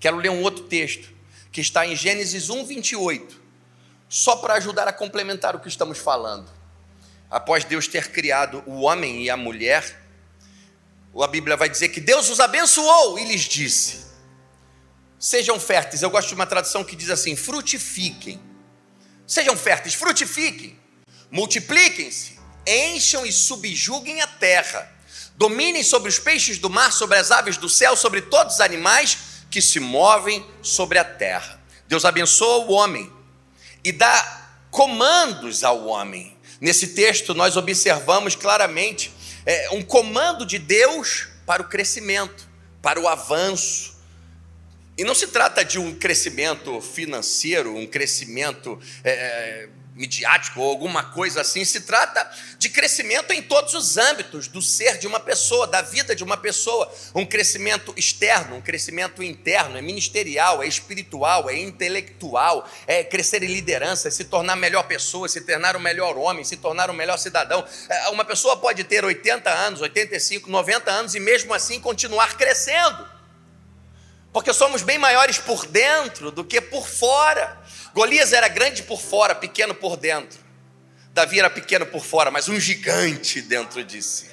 [0.00, 1.12] Quero ler um outro texto
[1.52, 3.43] que está em Gênesis 1, 28,
[4.08, 6.50] só para ajudar a complementar o que estamos falando.
[7.30, 10.00] Após Deus ter criado o homem e a mulher,
[11.20, 14.04] a Bíblia vai dizer que Deus os abençoou e lhes disse:
[15.18, 16.02] Sejam férteis.
[16.02, 18.40] Eu gosto de uma tradução que diz assim: frutifiquem.
[19.26, 20.78] Sejam férteis, frutifiquem,
[21.30, 22.34] multipliquem-se
[22.66, 24.90] encham e subjuguem a terra,
[25.36, 29.18] dominem sobre os peixes do mar, sobre as aves do céu, sobre todos os animais
[29.50, 31.60] que se movem sobre a terra.
[31.86, 33.12] Deus abençoa o homem
[33.84, 36.36] e dá comandos ao homem.
[36.60, 39.12] Nesse texto, nós observamos claramente
[39.44, 42.48] é, um comando de Deus para o crescimento,
[42.80, 43.94] para o avanço.
[44.96, 48.80] E não se trata de um crescimento financeiro, um crescimento.
[49.02, 52.28] É, midiático ou alguma coisa assim, se trata
[52.58, 56.36] de crescimento em todos os âmbitos do ser de uma pessoa, da vida de uma
[56.36, 56.92] pessoa.
[57.14, 63.46] Um crescimento externo, um crescimento interno, é ministerial, é espiritual, é intelectual, é crescer em
[63.46, 67.16] liderança, é se tornar melhor pessoa, se tornar um melhor homem, se tornar um melhor
[67.16, 67.64] cidadão.
[67.88, 73.14] É, uma pessoa pode ter 80 anos, 85, 90 anos e mesmo assim continuar crescendo.
[74.32, 77.62] Porque somos bem maiores por dentro do que por fora.
[77.94, 80.40] Golias era grande por fora, pequeno por dentro.
[81.12, 84.28] Davi era pequeno por fora, mas um gigante dentro de si.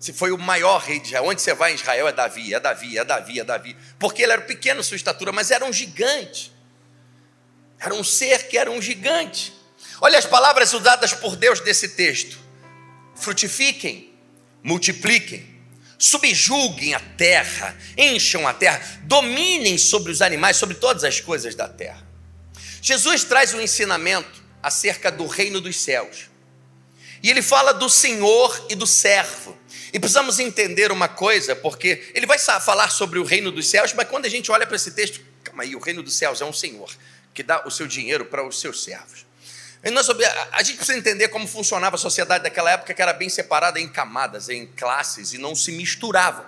[0.00, 2.58] Se foi o maior rei de Israel, onde você vai em Israel é Davi, é
[2.58, 3.76] Davi, é Davi, é Davi.
[4.00, 6.52] Porque ele era pequeno sua estatura, mas era um gigante.
[7.78, 9.54] Era um ser que era um gigante.
[10.00, 12.36] Olha as palavras usadas por Deus desse texto:
[13.14, 14.12] frutifiquem,
[14.60, 15.46] multipliquem,
[15.96, 21.68] subjulguem a terra, encham a terra, dominem sobre os animais, sobre todas as coisas da
[21.68, 22.09] terra.
[22.82, 26.30] Jesus traz um ensinamento acerca do reino dos céus.
[27.22, 29.56] E ele fala do Senhor e do servo.
[29.92, 34.08] E precisamos entender uma coisa, porque ele vai falar sobre o reino dos céus, mas
[34.08, 36.52] quando a gente olha para esse texto, calma aí, o reino dos céus é um
[36.52, 36.90] Senhor.
[37.32, 39.24] que dá o seu dinheiro para os seus servos.
[39.82, 40.08] E nós,
[40.52, 43.88] a gente precisa entender como funcionava a sociedade daquela época, que era bem separada em
[43.88, 46.44] camadas, em classes, e não se misturavam.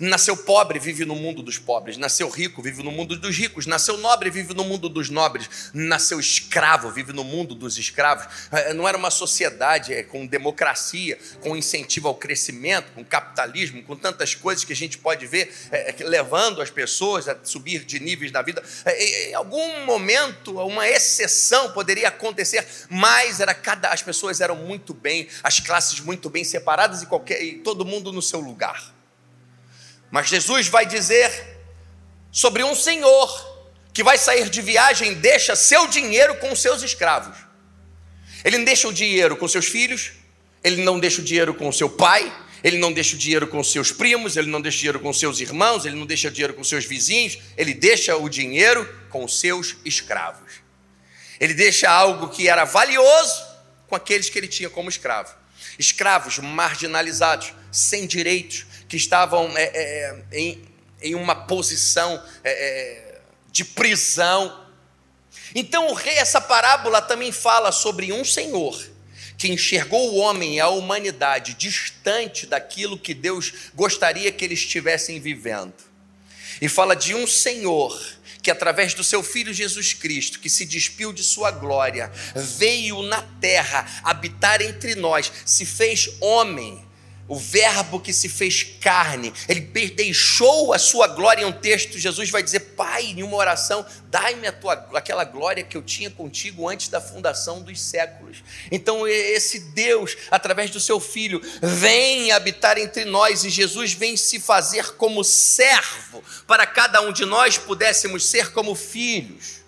[0.00, 1.96] Nasceu pobre, vive no mundo dos pobres.
[1.96, 3.66] Nasceu rico, vive no mundo dos ricos.
[3.66, 5.70] Nasceu nobre, vive no mundo dos nobres.
[5.74, 8.26] Nasceu escravo, vive no mundo dos escravos.
[8.52, 13.96] É, não era uma sociedade é, com democracia, com incentivo ao crescimento, com capitalismo, com
[13.96, 18.30] tantas coisas que a gente pode ver é, levando as pessoas a subir de níveis
[18.30, 18.62] na vida.
[18.86, 25.28] Em algum momento, uma exceção poderia acontecer, mas era cada, as pessoas eram muito bem,
[25.42, 28.97] as classes muito bem separadas e, qualquer, e todo mundo no seu lugar.
[30.10, 31.30] Mas Jesus vai dizer
[32.30, 33.48] sobre um senhor
[33.92, 37.36] que vai sair de viagem, deixa seu dinheiro com seus escravos.
[38.44, 40.12] Ele não deixa o dinheiro com seus filhos,
[40.62, 43.92] ele não deixa o dinheiro com seu pai, ele não deixa o dinheiro com seus
[43.92, 46.64] primos, ele não deixa o dinheiro com seus irmãos, ele não deixa o dinheiro com
[46.64, 50.52] seus vizinhos, ele deixa o dinheiro com seus escravos.
[51.40, 53.46] Ele deixa algo que era valioso
[53.86, 55.34] com aqueles que ele tinha como escravo.
[55.78, 60.62] Escravos marginalizados, sem direitos, que estavam é, é, em,
[61.02, 63.20] em uma posição é, é,
[63.52, 64.66] de prisão.
[65.54, 68.78] Então, o rei, essa parábola também fala sobre um senhor
[69.36, 75.20] que enxergou o homem e a humanidade distante daquilo que Deus gostaria que eles estivessem
[75.20, 75.74] vivendo.
[76.60, 77.96] E fala de um senhor
[78.42, 83.22] que através do seu filho Jesus Cristo, que se despiu de sua glória, veio na
[83.40, 86.87] terra habitar entre nós, se fez homem
[87.28, 89.60] o Verbo que se fez carne, ele
[89.90, 91.98] deixou a sua glória em um texto.
[91.98, 94.48] Jesus vai dizer: Pai, em uma oração, dai-me
[94.94, 98.42] aquela glória que eu tinha contigo antes da fundação dos séculos.
[98.72, 104.40] Então, esse Deus, através do seu Filho, vem habitar entre nós e Jesus vem se
[104.40, 109.58] fazer como servo, para cada um de nós pudéssemos ser como filhos.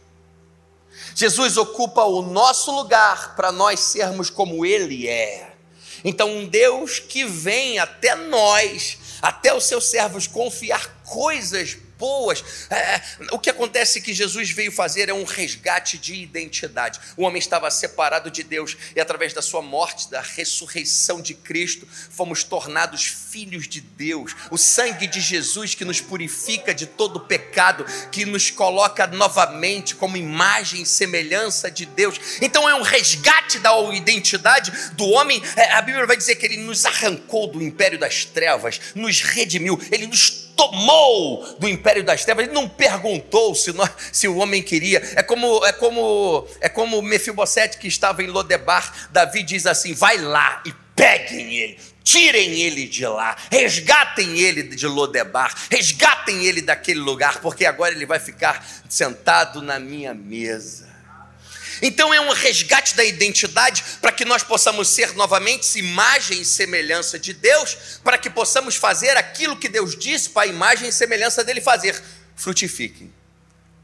[1.14, 5.49] Jesus ocupa o nosso lugar para nós sermos como Ele é.
[6.04, 12.42] Então, um Deus que vem até nós, até os seus servos, confiar coisas boas.
[12.70, 16.98] É, é, o que acontece que Jesus veio fazer é um resgate de identidade.
[17.14, 21.86] O homem estava separado de Deus e, através da sua morte, da ressurreição de Cristo,
[22.10, 24.34] fomos tornados filhos de Deus.
[24.50, 30.16] O sangue de Jesus que nos purifica de todo pecado, que nos coloca novamente como
[30.16, 32.18] imagem e semelhança de Deus.
[32.40, 35.42] Então, é um resgate da identidade do homem.
[35.54, 39.78] É, a Bíblia vai dizer que ele nos arrancou do império das trevas, nos redimiu,
[39.90, 42.44] ele nos tomou do império das trevas.
[42.44, 45.00] Ele não perguntou se, nós, se o homem queria.
[45.16, 49.08] É como é como é como Mefibosete que estava em Lodebar.
[49.10, 51.78] Davi diz assim: vai lá e peguem ele.
[52.02, 58.06] Tirem ele de lá, resgatem ele de Lodebar, resgatem ele daquele lugar, porque agora ele
[58.06, 60.89] vai ficar sentado na minha mesa.
[61.82, 67.18] Então é um resgate da identidade para que nós possamos ser novamente imagem e semelhança
[67.18, 71.42] de Deus, para que possamos fazer aquilo que Deus disse para a imagem e semelhança
[71.42, 72.00] dele fazer.
[72.36, 73.12] Frutifiquem,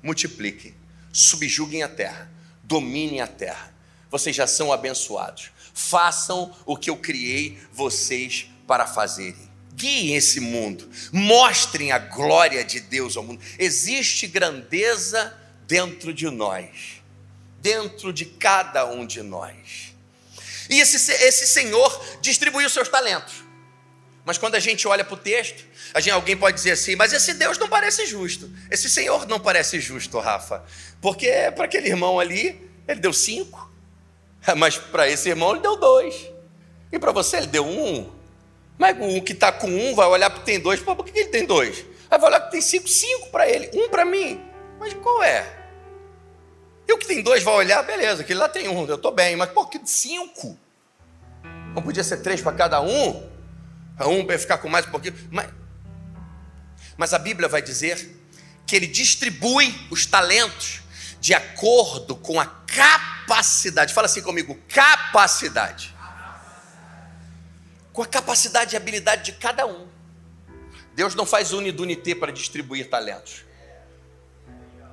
[0.02, 0.74] multipliquem,
[1.12, 2.30] subjuguem a terra,
[2.62, 3.74] dominem a terra.
[4.10, 5.50] Vocês já são abençoados.
[5.74, 9.46] Façam o que eu criei vocês para fazerem.
[9.74, 13.44] Guiem esse mundo, mostrem a glória de Deus ao mundo.
[13.58, 16.95] Existe grandeza dentro de nós
[17.66, 19.92] dentro de cada um de nós.
[20.70, 23.42] E esse, esse Senhor distribuiu seus talentos.
[24.24, 25.64] Mas quando a gente olha para o texto,
[25.96, 28.48] gente, alguém pode dizer assim, mas esse Deus não parece justo.
[28.70, 30.64] Esse Senhor não parece justo, Rafa.
[31.00, 33.68] Porque para aquele irmão ali, ele deu cinco.
[34.56, 36.14] Mas para esse irmão ele deu dois.
[36.92, 38.12] E para você ele deu um.
[38.78, 40.78] Mas o que está com um vai olhar para tem dois.
[40.78, 41.84] Pô, por que ele tem dois?
[42.08, 44.40] Aí vai olhar que tem cinco, cinco para ele, um para mim.
[44.78, 45.65] Mas qual é?
[46.86, 49.34] E o que tem dois vai olhar, beleza, aquele lá tem um, eu estou bem,
[49.34, 50.58] mas por que cinco?
[51.74, 53.28] Não podia ser três para cada um?
[54.00, 55.14] Um para ficar com mais um pouquinho.
[55.30, 55.48] Mas,
[56.96, 58.16] mas a Bíblia vai dizer
[58.66, 60.82] que ele distribui os talentos
[61.20, 63.94] de acordo com a capacidade.
[63.94, 65.94] Fala assim comigo: capacidade.
[67.92, 69.88] Com a capacidade e habilidade de cada um.
[70.94, 73.45] Deus não faz unidunité para distribuir talentos.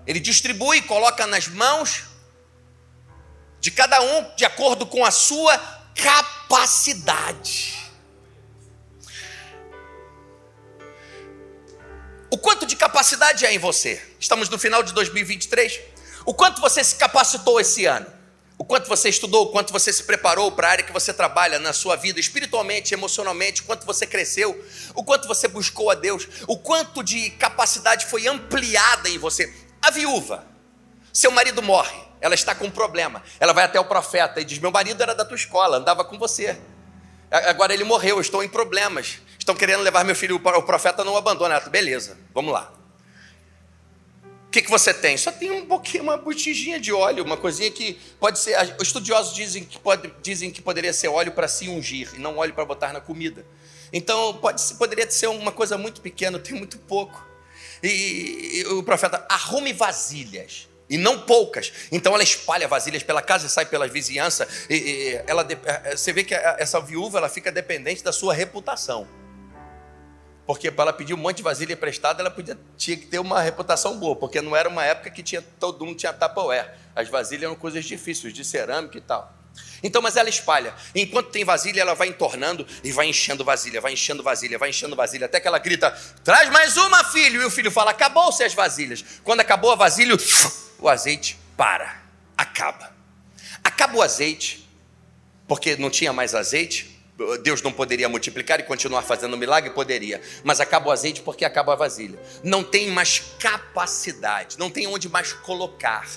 [0.06, 2.04] Ele distribui coloca nas mãos
[3.60, 5.58] de cada um de acordo com a sua
[5.96, 7.82] capacidade.
[12.30, 14.02] O quanto de capacidade é em você?
[14.20, 15.80] Estamos no final de 2023.
[16.26, 18.08] O quanto você se capacitou esse ano?
[18.58, 21.60] O quanto você estudou, o quanto você se preparou para a área que você trabalha
[21.60, 24.64] na sua vida, espiritualmente, emocionalmente, o quanto você cresceu,
[24.96, 29.54] o quanto você buscou a Deus, o quanto de capacidade foi ampliada em você.
[29.84, 30.46] A viúva
[31.12, 33.22] Seu marido morre, ela está com um problema.
[33.38, 36.18] Ela vai até o profeta e diz: Meu marido era da tua escola, andava com
[36.18, 36.58] você.
[37.30, 39.20] Agora ele morreu, estou em problemas.
[39.38, 41.56] Estão querendo levar meu filho, o profeta não abandona.
[41.56, 42.72] Ela, beleza, vamos lá.
[44.48, 45.18] O que, que você tem?
[45.18, 48.56] Só tem um pouquinho, uma botijinha de óleo, uma coisinha que pode ser.
[48.80, 52.38] Os estudiosos dizem que, pode, dizem que poderia ser óleo para se ungir e não
[52.38, 53.46] óleo para botar na comida.
[53.92, 57.33] Então pode, poderia ser uma coisa muito pequena, tem muito pouco.
[57.84, 61.72] E, e o profeta arrume vasilhas e não poucas.
[61.92, 64.48] Então ela espalha vasilhas pela casa e sai pela vizinhança.
[64.70, 68.34] E, e ela, é, é, você vê que essa viúva ela fica dependente da sua
[68.34, 69.08] reputação.
[70.46, 73.42] Porque para ela pedir um monte de vasilha emprestada, ela podia, tinha que ter uma
[73.42, 76.74] reputação boa, porque não era uma época que tinha, todo mundo tinha Tupperware.
[76.96, 79.34] As vasilhas eram coisas difíceis, de cerâmica e tal.
[79.84, 80.74] Então, mas ela espalha.
[80.96, 84.96] Enquanto tem vasilha, ela vai entornando e vai enchendo vasilha, vai enchendo vasilha, vai enchendo
[84.96, 85.92] vasilha, até que ela grita:
[86.24, 87.42] traz mais uma, filho.
[87.42, 89.04] E o filho fala: acabou-se as vasilhas.
[89.24, 90.16] Quando acabou a vasilha,
[90.80, 92.02] o azeite para,
[92.38, 92.94] acaba.
[93.62, 94.70] Acaba o azeite,
[95.48, 96.92] porque não tinha mais azeite.
[97.44, 99.70] Deus não poderia multiplicar e continuar fazendo milagre?
[99.70, 102.20] Poderia, mas acaba o azeite porque acaba a vasilha.
[102.44, 106.08] Não tem mais capacidade, não tem onde mais colocar.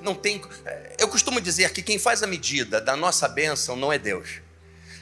[0.00, 0.40] Não tem.
[0.64, 4.40] Eh, eu costumo dizer que quem faz a medida da nossa bênção não é Deus.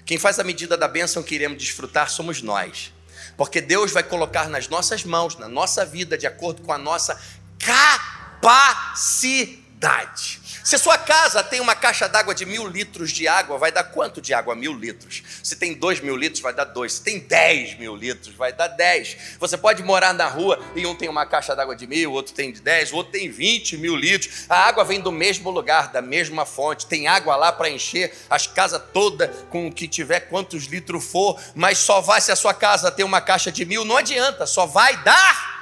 [0.04, 2.92] Quem faz a medida da bênção que iremos desfrutar somos nós.
[3.36, 7.16] Porque Deus vai colocar nas nossas mãos, na nossa vida, de acordo com a nossa
[7.58, 10.41] capacidade.
[10.64, 14.20] Se sua casa tem uma caixa d'água de mil litros de água, vai dar quanto
[14.20, 14.54] de água?
[14.54, 15.22] Mil litros.
[15.42, 16.94] Se tem dois mil litros, vai dar dois.
[16.94, 19.16] Se tem dez mil litros, vai dar dez.
[19.40, 22.52] Você pode morar na rua e um tem uma caixa d'água de mil, outro tem
[22.52, 24.46] de dez, o outro tem vinte mil litros.
[24.48, 26.86] A água vem do mesmo lugar, da mesma fonte.
[26.86, 31.40] Tem água lá para encher as casas todas com o que tiver, quantos litros for,
[31.54, 34.66] mas só vai se a sua casa tem uma caixa de mil, não adianta, só
[34.66, 35.61] vai dar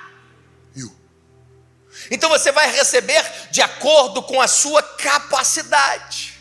[2.10, 6.40] então você vai receber de acordo com a sua capacidade.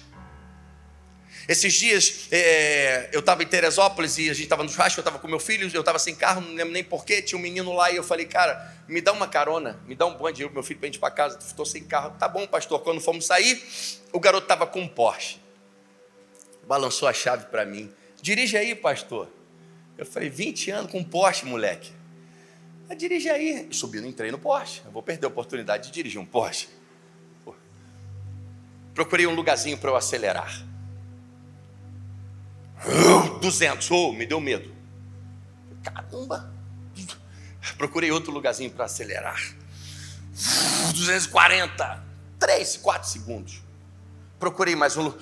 [1.50, 5.18] Esses dias é, eu estava em Teresópolis e a gente estava no churrasco, eu estava
[5.18, 7.90] com meu filho, eu estava sem carro, não lembro nem porquê, tinha um menino lá
[7.90, 10.80] e eu falei, cara, me dá uma carona, me dá um bonde, eu meu filho
[10.80, 12.16] para ir para casa, estou sem carro.
[12.20, 12.82] Tá bom, pastor.
[12.82, 13.64] Quando fomos sair,
[14.14, 15.40] o garoto estava com um Porsche.
[16.68, 17.92] Balançou a chave para mim.
[18.22, 19.28] Dirige aí, pastor.
[19.98, 21.92] Eu falei, 20 anos com um Porsche, moleque.
[22.96, 23.68] Dirige aí.
[23.70, 24.82] E subindo, entrei no Porsche.
[24.86, 26.68] Eu vou perder a oportunidade de dirigir um Porsche.
[28.94, 30.66] Procurei um lugarzinho para eu acelerar.
[33.42, 34.74] 200, oh, me deu medo.
[35.84, 36.54] Caramba.
[37.78, 39.56] Procurei outro lugarzinho para acelerar.
[40.94, 42.10] 240.
[42.40, 43.62] 3, 4 segundos.
[44.40, 45.14] Procurei mais um.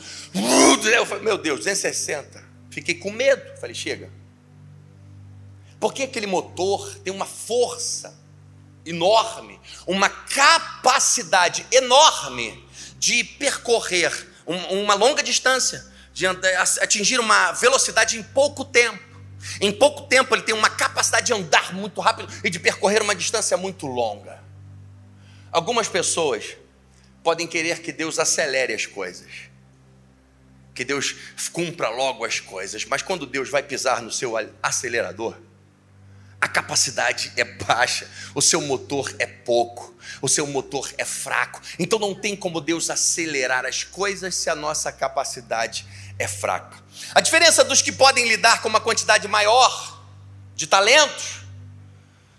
[1.23, 2.43] Meu Deus, 260.
[2.69, 3.59] Fiquei com medo.
[3.59, 4.09] Falei, chega.
[5.79, 8.17] Porque aquele motor tem uma força
[8.85, 12.65] enorme, uma capacidade enorme
[12.97, 14.11] de percorrer
[14.45, 19.05] uma longa distância, de atingir uma velocidade em pouco tempo.
[19.61, 23.13] Em pouco tempo ele tem uma capacidade de andar muito rápido e de percorrer uma
[23.13, 24.41] distância muito longa.
[25.51, 26.57] Algumas pessoas
[27.23, 29.29] podem querer que Deus acelere as coisas,
[30.73, 31.15] que Deus
[31.51, 35.35] cumpra logo as coisas, mas quando Deus vai pisar no seu acelerador,
[36.39, 41.61] a capacidade é baixa, o seu motor é pouco, o seu motor é fraco.
[41.79, 45.85] Então não tem como Deus acelerar as coisas se a nossa capacidade
[46.19, 46.77] é fraca.
[47.13, 50.03] A diferença dos que podem lidar com uma quantidade maior
[50.55, 51.46] de talentos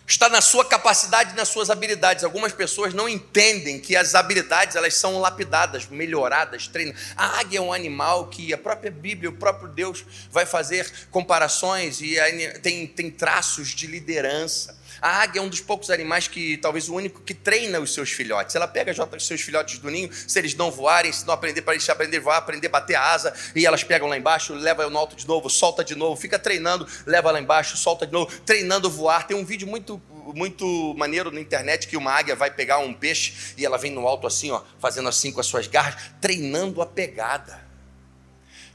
[0.08, 2.24] está na sua capacidade, nas suas habilidades.
[2.24, 7.12] Algumas pessoas não entendem que as habilidades elas são lapidadas, melhoradas, treinadas.
[7.14, 12.00] A águia é um animal que a própria Bíblia, o próprio Deus vai fazer comparações
[12.00, 12.16] e
[12.62, 14.78] tem, tem traços de liderança.
[15.00, 18.10] A águia é um dos poucos animais que, talvez o único, que treina os seus
[18.10, 18.54] filhotes.
[18.54, 21.74] Ela pega os seus filhotes do ninho, se eles não voarem, se não aprender para
[21.74, 24.88] eles aprender a voar, aprender a bater a asa, e elas pegam lá embaixo, leva
[24.88, 28.30] no alto de novo, solta de novo, fica treinando, leva lá embaixo, solta de novo,
[28.40, 29.26] treinando voar.
[29.26, 30.00] Tem um vídeo muito
[30.34, 34.06] muito maneiro na internet que uma águia vai pegar um peixe e ela vem no
[34.06, 37.67] alto assim, ó, fazendo assim com as suas garras, treinando a pegada.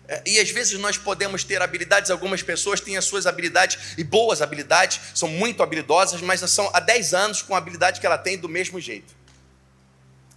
[0.07, 4.03] É, e às vezes nós podemos ter habilidades, algumas pessoas têm as suas habilidades e
[4.03, 8.17] boas habilidades, são muito habilidosas, mas são há 10 anos com a habilidade que ela
[8.17, 9.15] tem do mesmo jeito.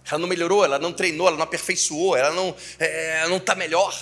[0.09, 3.93] Ela não melhorou, ela não treinou, ela não aperfeiçoou, ela não é, não está melhor.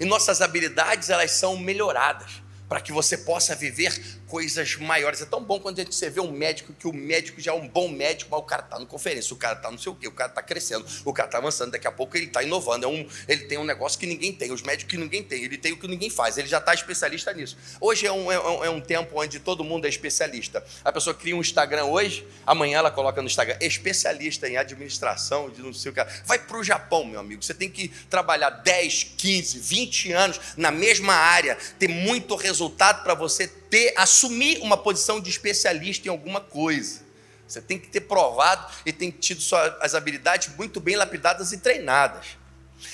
[0.00, 2.43] E nossas habilidades elas são melhoradas.
[2.68, 3.92] Para que você possa viver
[4.26, 5.20] coisas maiores.
[5.22, 7.54] É tão bom quando a gente você vê um médico que o médico já é
[7.54, 9.94] um bom médico, mas o cara está no conferência, o cara está não sei o
[9.94, 12.84] quê, o cara está crescendo, o cara está avançando, daqui a pouco ele está inovando.
[12.84, 15.58] É um, ele tem um negócio que ninguém tem, os médicos que ninguém tem, ele
[15.58, 17.56] tem o que ninguém faz, ele já está especialista nisso.
[17.80, 20.64] Hoje é um, é, um, é um tempo onde todo mundo é especialista.
[20.84, 25.62] A pessoa cria um Instagram hoje, amanhã ela coloca no Instagram, especialista em administração, de
[25.62, 26.04] não sei o que.
[26.24, 27.42] Vai para o Japão, meu amigo.
[27.42, 33.02] Você tem que trabalhar 10, 15, 20 anos na mesma área, ter muito resultado resultado
[33.02, 37.02] para você ter, assumir uma posição de especialista em alguma coisa.
[37.46, 39.42] Você tem que ter provado e tem tido
[39.80, 42.38] as habilidades muito bem lapidadas e treinadas.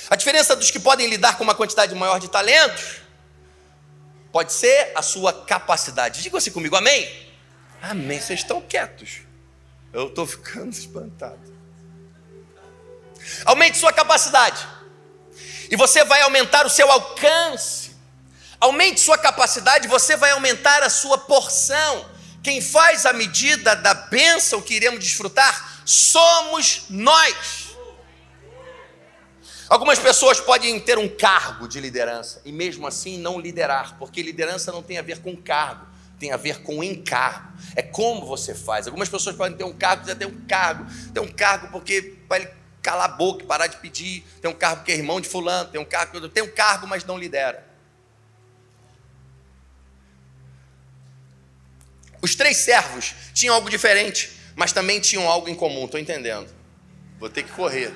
[0.08, 3.02] A diferença dos que podem lidar com uma quantidade maior de talentos
[4.32, 6.22] pode ser a sua capacidade.
[6.22, 7.30] Diga assim comigo, amém?
[7.82, 8.18] Amém.
[8.18, 9.20] Vocês estão quietos.
[9.92, 11.38] Eu estou ficando espantado.
[13.44, 14.66] Aumente sua capacidade.
[15.70, 17.79] E você vai aumentar o seu alcance.
[18.60, 22.04] Aumente sua capacidade, você vai aumentar a sua porção.
[22.42, 27.70] Quem faz a medida da bênção que iremos desfrutar somos nós.
[29.66, 34.70] Algumas pessoas podem ter um cargo de liderança e mesmo assim não liderar, porque liderança
[34.72, 35.86] não tem a ver com cargo,
[36.18, 37.52] tem a ver com encargo.
[37.74, 38.86] É como você faz.
[38.86, 42.52] Algumas pessoas podem ter um cargo, já tem um cargo, tem um cargo porque vai
[42.82, 45.80] calar a boca, parar de pedir, tem um cargo que é irmão de fulano, tem
[45.80, 47.69] um cargo, tem um cargo, mas não lidera.
[52.22, 55.84] Os três servos tinham algo diferente, mas também tinham algo em comum.
[55.84, 56.48] Estou entendendo.
[57.18, 57.92] Vou ter que correr.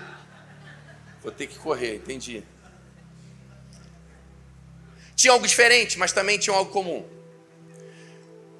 [1.22, 2.42] Vou ter que correr, entendi.
[5.16, 7.06] Tinham algo diferente, mas também tinham algo comum.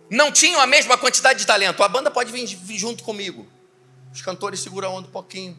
[0.09, 1.83] Não tinham a mesma quantidade de talento.
[1.83, 3.47] A banda pode vir, vir junto comigo.
[4.13, 5.59] Os cantores seguram a onda um pouquinho.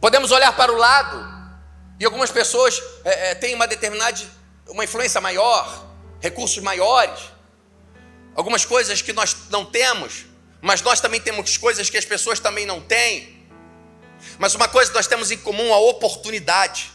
[0.00, 1.32] Podemos olhar para o lado
[2.00, 4.20] e algumas pessoas é, é, têm uma determinada
[4.68, 5.86] uma influência maior,
[6.20, 7.20] recursos maiores,
[8.34, 10.26] algumas coisas que nós não temos,
[10.60, 13.46] mas nós também temos coisas que as pessoas também não têm.
[14.38, 16.92] Mas uma coisa nós temos em comum, a oportunidade.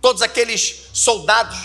[0.00, 1.56] Todos aqueles soldados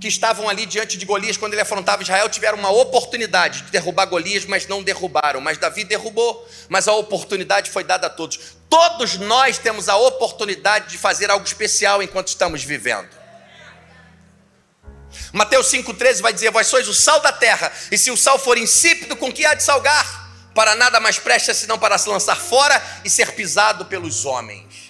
[0.00, 4.06] que estavam ali diante de Golias quando ele afrontava Israel tiveram uma oportunidade de derrubar
[4.06, 5.40] Golias, mas não derrubaram.
[5.40, 8.38] Mas Davi derrubou, mas a oportunidade foi dada a todos.
[8.68, 13.19] Todos nós temos a oportunidade de fazer algo especial enquanto estamos vivendo.
[15.32, 18.58] Mateus 5,13 vai dizer: Vós sois o sal da terra, e se o sal for
[18.58, 20.28] insípido, com que há de salgar?
[20.54, 24.89] Para nada mais presta senão para se lançar fora e ser pisado pelos homens.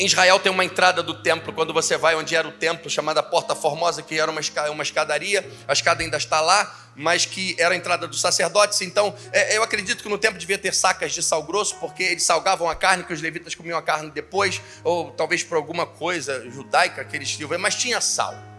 [0.00, 3.22] Em Israel tem uma entrada do templo, quando você vai onde era o templo, chamada
[3.22, 4.40] Porta Formosa, que era uma,
[4.70, 8.80] uma escadaria, a escada ainda está lá, mas que era a entrada dos sacerdotes.
[8.80, 12.22] Então, é, eu acredito que no templo devia ter sacas de sal grosso, porque eles
[12.22, 16.48] salgavam a carne, que os levitas comiam a carne depois, ou talvez por alguma coisa
[16.50, 18.49] judaica que eles tinham, mas tinha sal.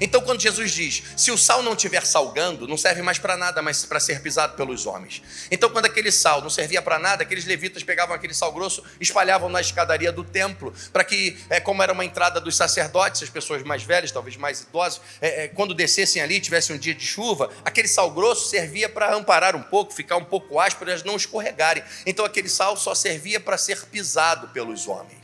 [0.00, 3.62] Então, quando Jesus diz: se o sal não estiver salgando, não serve mais para nada,
[3.62, 5.22] mas para ser pisado pelos homens.
[5.50, 9.48] Então, quando aquele sal não servia para nada, aqueles levitas pegavam aquele sal grosso, espalhavam
[9.48, 13.62] na escadaria do templo, para que, é, como era uma entrada dos sacerdotes, as pessoas
[13.62, 17.50] mais velhas, talvez mais idosas, é, é, quando descessem ali, tivesse um dia de chuva,
[17.64, 21.82] aquele sal grosso servia para amparar um pouco, ficar um pouco áspero, elas não escorregarem.
[22.06, 25.19] Então, aquele sal só servia para ser pisado pelos homens.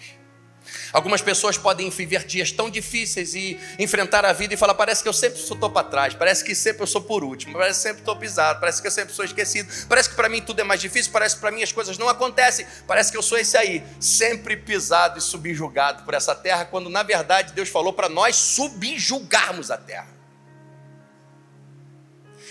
[0.97, 5.09] Algumas pessoas podem viver dias tão difíceis e enfrentar a vida e falar: parece que
[5.11, 7.99] eu sempre estou para trás, parece que sempre eu sou por último, parece que sempre
[7.99, 10.81] estou pisado, parece que eu sempre sou esquecido, parece que para mim tudo é mais
[10.81, 13.85] difícil, parece que para mim as coisas não acontecem, parece que eu sou esse aí,
[14.01, 19.71] sempre pisado e subjugado por essa terra, quando na verdade Deus falou para nós subjugarmos
[19.71, 20.09] a terra.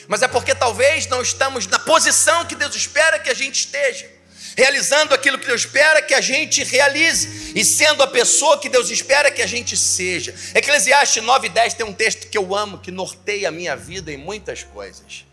[0.08, 4.15] Mas é porque talvez não estamos na posição que Deus espera que a gente esteja
[4.56, 8.90] realizando aquilo que Deus espera que a gente realize e sendo a pessoa que Deus
[8.90, 10.34] espera que a gente seja.
[10.54, 14.64] Eclesiastes 9:10 tem um texto que eu amo, que norteia a minha vida em muitas
[14.64, 15.26] coisas.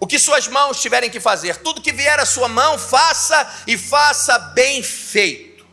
[0.00, 3.76] O que suas mãos tiverem que fazer, tudo que vier à sua mão, faça e
[3.76, 5.66] faça bem feito.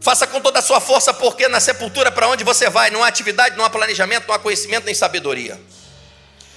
[0.00, 3.08] Faça com toda a sua força, porque na sepultura para onde você vai, não há
[3.08, 5.60] atividade, não há planejamento, não há conhecimento nem sabedoria.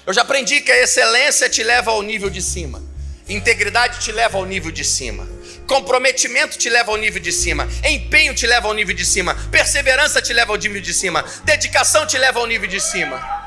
[0.05, 2.90] Eu já aprendi que a excelência te leva ao nível de cima.
[3.28, 5.28] Integridade te leva ao nível de cima.
[5.67, 7.67] Comprometimento te leva ao nível de cima.
[7.84, 9.36] Empenho te leva ao nível de cima.
[9.49, 11.24] Perseverança te leva ao nível de cima.
[11.43, 13.41] Dedicação te leva ao nível de cima.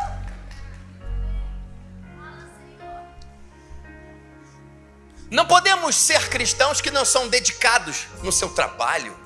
[5.30, 9.16] Não podemos ser cristãos que não são dedicados no seu trabalho,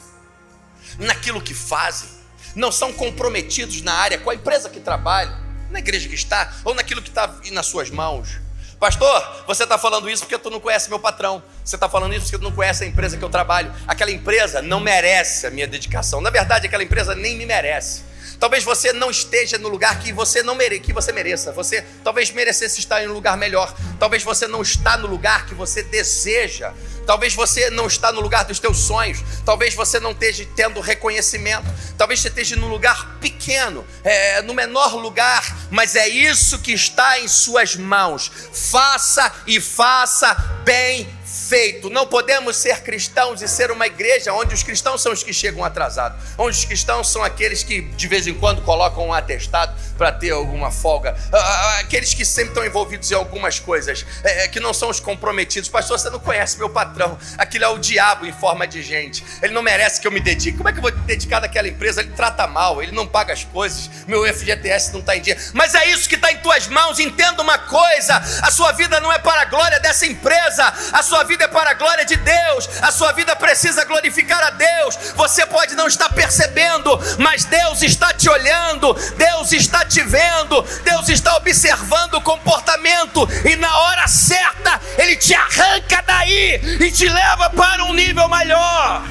[0.99, 2.09] naquilo que fazem,
[2.55, 5.38] não são comprometidos na área, com a empresa que trabalham,
[5.70, 8.40] na igreja que está, ou naquilo que está nas suas mãos.
[8.78, 11.42] Pastor, você está falando isso porque tu não conhece meu patrão.
[11.64, 13.72] Você está falando isso porque tu não conhece a empresa que eu trabalho.
[13.88, 16.20] Aquela empresa não merece a minha dedicação.
[16.20, 18.04] Na verdade, aquela empresa nem me merece.
[18.39, 21.53] Talvez você não esteja no lugar que você não mere, que você mereça.
[21.53, 23.74] Você talvez merecesse estar em um lugar melhor.
[23.99, 26.72] Talvez você não está no lugar que você deseja.
[27.05, 29.18] Talvez você não está no lugar dos teus sonhos.
[29.45, 31.66] Talvez você não esteja tendo reconhecimento.
[31.97, 35.57] Talvez você esteja num lugar pequeno, é, no menor lugar.
[35.70, 38.30] Mas é isso que está em suas mãos.
[38.53, 40.34] Faça e faça
[40.64, 41.17] bem
[41.49, 41.88] feito.
[41.88, 45.64] Não podemos ser cristãos e ser uma igreja onde os cristãos são os que chegam
[45.64, 50.12] atrasados, onde os cristãos são aqueles que de vez em quando colocam um atestado para
[50.12, 54.49] ter alguma folga, ah, ah, aqueles que sempre estão envolvidos em algumas coisas, é, é,
[54.49, 55.68] que não são os comprometidos.
[55.68, 59.55] Pastor, você não conhece meu patrão, aquilo é o diabo em forma de gente, ele
[59.55, 60.59] não merece que eu me dedique.
[60.59, 62.01] Como é que eu vou dedicar daquela empresa?
[62.01, 65.36] Ele trata mal, ele não paga as coisas, meu FGTS não está em dia.
[65.55, 69.11] Mas é isso que está em tuas mãos, entenda uma coisa: a sua vida não
[69.11, 72.16] é para a glória dessa empresa, a sua vida vida é para a glória de
[72.16, 74.97] Deus, a sua vida precisa glorificar a Deus.
[75.14, 81.09] Você pode não estar percebendo, mas Deus está te olhando, Deus está te vendo, Deus
[81.09, 87.51] está observando o comportamento, e na hora certa, Ele te arranca daí e te leva
[87.51, 89.03] para um nível maior.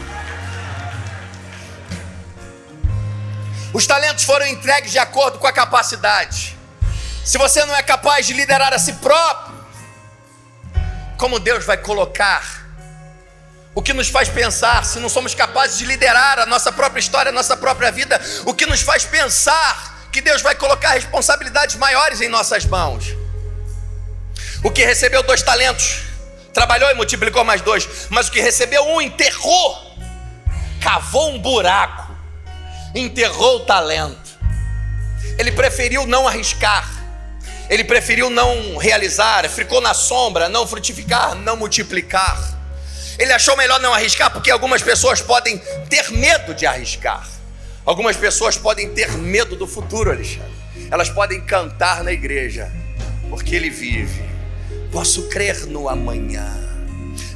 [3.73, 6.57] Os talentos foram entregues de acordo com a capacidade.
[7.23, 9.56] Se você não é capaz de liderar a si próprio,
[11.17, 12.65] como Deus vai colocar,
[13.73, 17.29] o que nos faz pensar, se não somos capazes de liderar a nossa própria história,
[17.29, 22.21] a nossa própria vida, o que nos faz pensar que Deus vai colocar responsabilidades maiores
[22.21, 23.15] em nossas mãos.
[24.63, 26.03] O que recebeu dois talentos,
[26.53, 29.95] trabalhou e multiplicou mais dois, mas o que recebeu um enterrou,
[30.81, 32.15] cavou um buraco,
[32.95, 34.37] enterrou o talento.
[35.37, 36.96] Ele preferiu não arriscar
[37.69, 42.55] ele preferiu não realizar, ficou na sombra, não frutificar, não multiplicar.
[43.19, 45.57] Ele achou melhor não arriscar, porque algumas pessoas podem
[45.89, 47.27] ter medo de arriscar.
[47.85, 50.51] Algumas pessoas podem ter medo do futuro, Alexandre.
[50.91, 52.71] Elas podem cantar na igreja,
[53.29, 54.23] porque ele vive.
[54.91, 56.45] Posso crer no amanhã.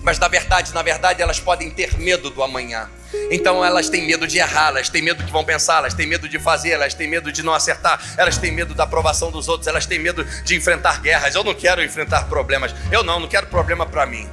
[0.01, 2.89] Mas na verdade, na verdade, elas podem ter medo do amanhã.
[3.29, 6.07] Então elas têm medo de errar, elas têm medo do que vão pensar, elas têm
[6.07, 9.47] medo de fazer, elas têm medo de não acertar, elas têm medo da aprovação dos
[9.47, 11.35] outros, elas têm medo de enfrentar guerras.
[11.35, 14.29] Eu não quero enfrentar problemas, eu não, não quero problema para mim.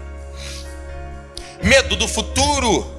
[1.63, 2.97] Medo do futuro.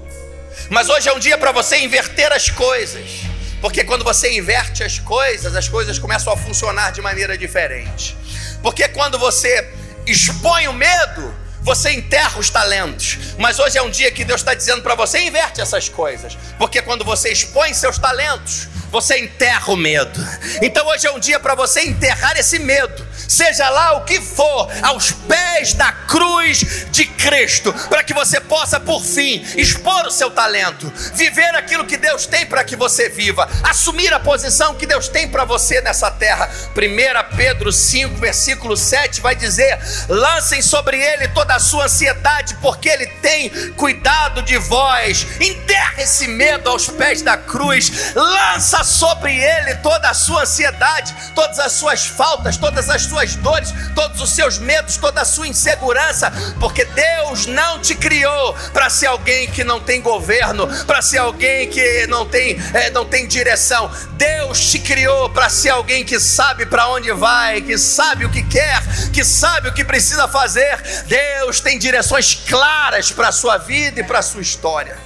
[0.69, 3.21] Mas hoje é um dia para você inverter as coisas.
[3.61, 8.15] Porque quando você inverte as coisas, as coisas começam a funcionar de maneira diferente.
[8.61, 9.69] Porque quando você
[10.05, 11.33] expõe o medo,
[11.69, 13.35] você enterra os talentos.
[13.37, 16.35] Mas hoje é um dia que Deus está dizendo para você: inverte essas coisas.
[16.57, 20.19] Porque quando você expõe seus talentos, você enterra o medo.
[20.63, 24.67] Então hoje é um dia para você enterrar esse medo seja lá o que for,
[24.81, 30.31] aos pés da cruz de Cristo, para que você possa, por fim, expor o seu
[30.31, 35.07] talento, viver aquilo que Deus tem para que você viva, assumir a posição que Deus
[35.07, 36.49] tem para você nessa terra.
[36.75, 42.89] 1 Pedro 5, versículo 7 vai dizer: lancem sobre ele toda a sua ansiedade, porque
[42.89, 45.25] ele tem cuidado de vós.
[45.39, 51.59] Enterre esse medo aos pés da cruz, lança sobre ele toda a sua ansiedade, todas
[51.59, 56.31] as suas faltas, todas as suas dores, todos os seus medos, toda a sua insegurança,
[56.59, 61.67] porque Deus não te criou para ser alguém que não tem governo, para ser alguém
[61.69, 63.91] que não tem, é, não tem direção.
[64.11, 68.43] Deus te criou para ser alguém que sabe para onde vai, que sabe o que
[68.43, 68.81] quer,
[69.11, 70.79] que sabe o que precisa fazer.
[71.07, 74.97] Deus tem direções claras para a sua vida e para a sua história.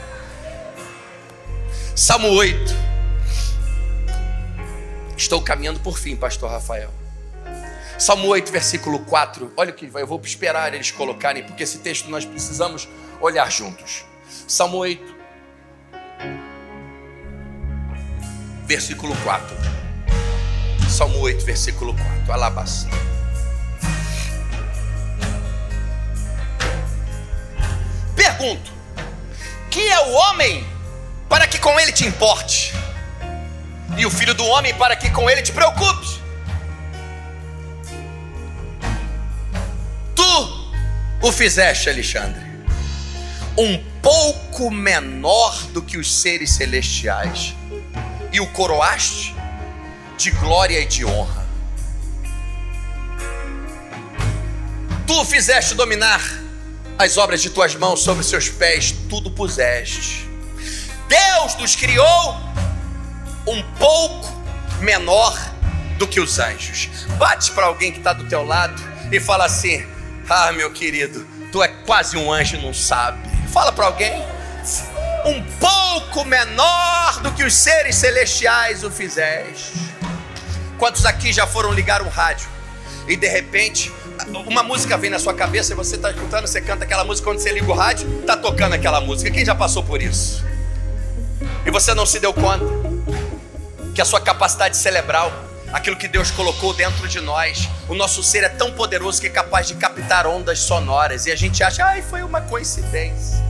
[1.95, 2.75] Salmo 8.
[5.15, 7.02] Estou caminhando por fim, Pastor Rafael.
[7.97, 9.53] Salmo 8, versículo 4.
[9.55, 12.87] Olha o que eu vou esperar eles colocarem, porque esse texto nós precisamos
[13.21, 14.03] olhar juntos.
[14.47, 15.15] Salmo 8,
[18.65, 19.55] versículo 4.
[20.89, 22.33] Salmo 8, versículo 4.
[22.33, 22.87] Alabas.
[28.15, 28.71] Pergunto:
[29.69, 30.65] que é o homem
[31.29, 32.73] para que com ele te importe?
[33.97, 36.22] E o filho do homem para que com ele te preocupes?
[40.23, 40.69] Tu
[41.21, 42.41] o fizeste, Alexandre,
[43.57, 47.55] um pouco menor do que os seres celestiais,
[48.31, 49.35] e o coroaste
[50.17, 51.45] de glória e de honra.
[55.05, 56.21] Tu fizeste dominar
[56.97, 60.27] as obras de tuas mãos sobre seus pés, tudo puseste.
[61.07, 62.35] Deus nos criou
[63.47, 64.31] um pouco
[64.79, 65.37] menor
[65.97, 66.89] do que os anjos.
[67.17, 69.92] Bate para alguém que está do teu lado e fala assim:
[70.35, 73.19] Ah, meu querido, tu é quase um anjo, não sabe.
[73.49, 74.19] Fala para alguém.
[75.23, 79.73] Um pouco menor do que os seres celestiais o fizeste.
[80.79, 82.49] Quantos aqui já foram ligar um rádio
[83.07, 83.93] e de repente
[84.47, 87.37] uma música vem na sua cabeça e você está escutando, você canta aquela música, quando
[87.37, 89.29] você liga o rádio, está tocando aquela música.
[89.29, 90.43] Quem já passou por isso?
[91.63, 92.65] E você não se deu conta
[93.93, 95.31] que a sua capacidade cerebral,
[95.73, 99.29] aquilo que Deus colocou dentro de nós, o nosso ser é tão poderoso que é
[99.31, 103.41] capaz de captar ondas sonoras e a gente acha, ai, foi uma coincidência.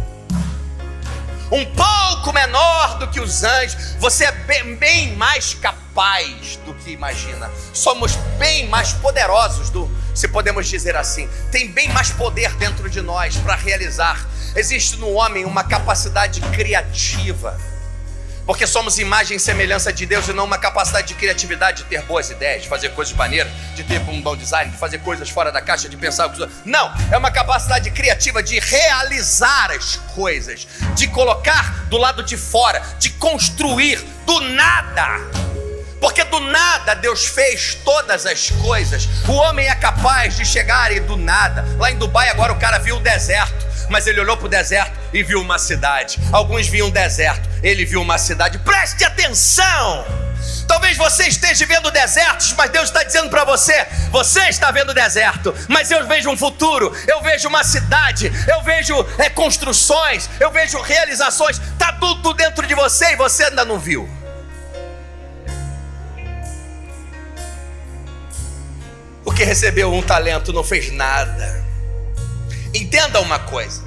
[1.51, 6.91] Um pouco menor do que os anjos, você é bem, bem mais capaz do que
[6.91, 7.51] imagina.
[7.74, 13.01] Somos bem mais poderosos do, se podemos dizer assim, tem bem mais poder dentro de
[13.01, 14.26] nós para realizar.
[14.55, 17.59] Existe no homem uma capacidade criativa,
[18.45, 22.01] porque somos imagem e semelhança de Deus e não uma capacidade de criatividade de ter
[22.03, 25.51] boas ideias, de fazer coisas maneiras, de ter um bom design, de fazer coisas fora
[25.51, 26.33] da caixa, de pensar.
[26.65, 32.81] Não, é uma capacidade criativa de realizar as coisas, de colocar do lado de fora,
[32.99, 35.53] de construir do nada
[36.04, 39.08] porque do nada Deus fez todas as coisas.
[39.26, 41.66] O homem é capaz de chegar e do nada.
[41.80, 44.91] Lá em Dubai agora o cara viu o deserto, mas ele olhou para o deserto
[45.14, 46.20] e viu uma cidade.
[46.30, 48.60] Alguns viam um deserto, ele viu uma cidade.
[48.60, 50.06] Preste atenção!
[50.68, 55.56] Talvez você esteja vendo desertos, mas Deus está dizendo para você: você está vendo deserto,
[55.70, 60.82] mas eu vejo um futuro, eu vejo uma cidade, eu vejo é, construções, eu vejo
[60.82, 64.22] realizações, está tudo dentro de você e você ainda não viu.
[69.24, 71.63] Porque recebeu um talento, não fez nada.
[72.74, 73.84] Entenda uma coisa.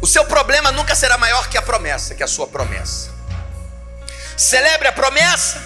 [0.00, 3.10] O seu problema nunca será maior que a promessa, que a sua promessa.
[4.36, 5.60] Celebre a promessa,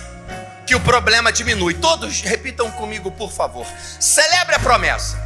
[0.66, 1.74] que o problema diminui.
[1.74, 3.66] Todos repitam comigo, por favor.
[4.00, 5.22] Celebre a promessa,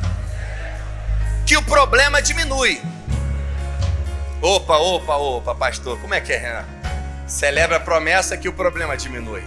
[1.46, 2.82] que o problema diminui.
[4.42, 6.64] Opa, opa, opa, pastor, como é que é, Renan?
[7.26, 9.42] Celebra a promessa que o problema diminui.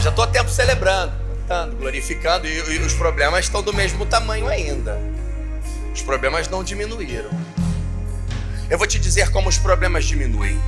[0.00, 1.12] Já estou há tempo celebrando,
[1.48, 4.98] cantando, glorificando, e, e os problemas estão do mesmo tamanho ainda.
[5.92, 7.30] Os problemas não diminuíram.
[8.70, 10.58] Eu vou te dizer como os problemas diminuem.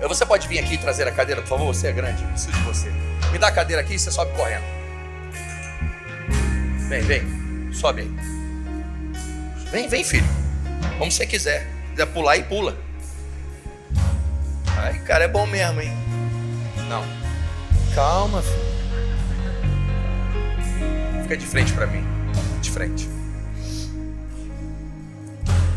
[0.00, 1.72] Você pode vir aqui e trazer a cadeira, por favor?
[1.72, 2.90] Você é grande, preciso de você.
[3.30, 4.64] Me dá a cadeira aqui e você sobe correndo.
[6.88, 7.72] Vem, vem.
[7.72, 8.10] Sobe aí.
[9.70, 10.26] Vem, vem, filho.
[10.98, 11.60] Como você quiser.
[11.60, 12.76] Se quiser pular e pula.
[14.76, 16.01] Ai, cara, é bom mesmo, hein?
[16.92, 17.02] Não.
[17.94, 18.72] Calma, filho.
[21.22, 22.06] Fica de frente para mim.
[22.60, 23.08] De frente.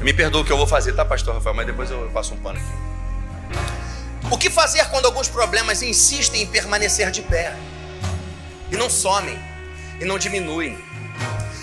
[0.01, 1.55] Me perdoa o que eu vou fazer, tá, pastor Rafael?
[1.55, 4.29] Mas depois eu passo um pano aqui.
[4.29, 7.55] O que fazer quando alguns problemas insistem em permanecer de pé?
[8.69, 9.39] E não somem,
[10.01, 10.77] e não diminuem.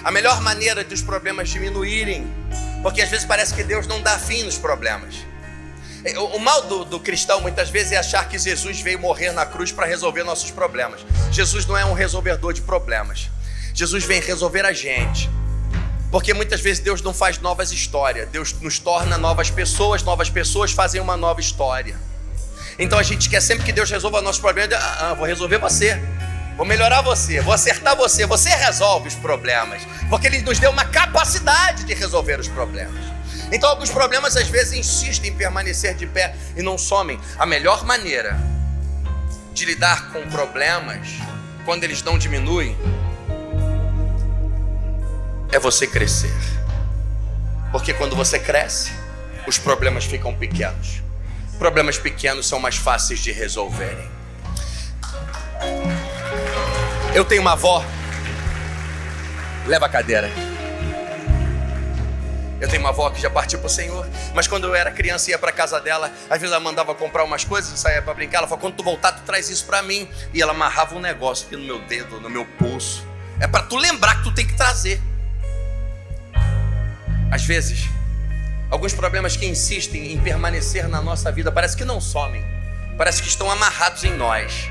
[0.03, 2.27] A melhor maneira de os problemas diminuírem,
[2.83, 5.27] porque às vezes parece que Deus não dá fim nos problemas.
[6.33, 9.71] O mal do, do, cristão muitas vezes é achar que Jesus veio morrer na cruz
[9.71, 11.01] para resolver nossos problemas.
[11.31, 13.31] Jesus não é um resolvedor de problemas.
[13.73, 15.31] Jesus vem resolver a gente.
[16.11, 20.73] Porque muitas vezes Deus não faz novas histórias, Deus nos torna novas pessoas, novas pessoas
[20.73, 21.97] fazem uma nova história.
[22.79, 24.77] Então a gente quer sempre que Deus resolva nossos problemas.
[24.77, 25.99] Ah, ah, vou resolver você,
[26.57, 28.27] vou melhorar você, vou acertar você.
[28.27, 33.12] Você resolve os problemas, porque Ele nos deu uma capacidade de resolver os problemas.
[33.53, 37.21] Então, alguns problemas às vezes insistem em permanecer de pé e não somem.
[37.39, 38.41] A melhor maneira
[39.53, 41.09] de lidar com problemas,
[41.67, 42.75] quando eles não diminuem,
[45.53, 46.35] é você crescer.
[47.71, 48.91] Porque quando você cresce,
[49.47, 51.03] os problemas ficam pequenos.
[51.59, 54.11] Problemas pequenos são mais fáceis de resolverem.
[57.15, 57.85] Eu tenho uma avó.
[59.67, 60.31] Leva a cadeira.
[62.63, 65.29] Eu tenho uma avó que já partiu para o Senhor, mas quando eu era criança
[65.29, 68.39] ia para casa dela, às vezes ela mandava comprar umas coisas, saía para brincar.
[68.39, 70.09] Ela falou: quando tu voltar, tu traz isso para mim.
[70.33, 73.05] E ela amarrava um negócio aqui no meu dedo, no meu pulso.
[73.41, 75.03] É para tu lembrar que tu tem que trazer.
[77.33, 77.89] Às vezes,
[78.71, 82.47] alguns problemas que insistem em permanecer na nossa vida parece que não somem,
[82.97, 84.71] parece que estão amarrados em nós.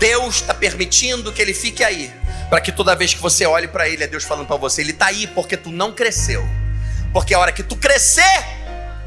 [0.00, 2.12] Deus está permitindo que ele fique aí,
[2.50, 4.90] para que toda vez que você olhe para ele, é Deus falando para você: ele
[4.90, 6.44] está aí porque tu não cresceu.
[7.18, 8.46] Porque a hora que tu crescer,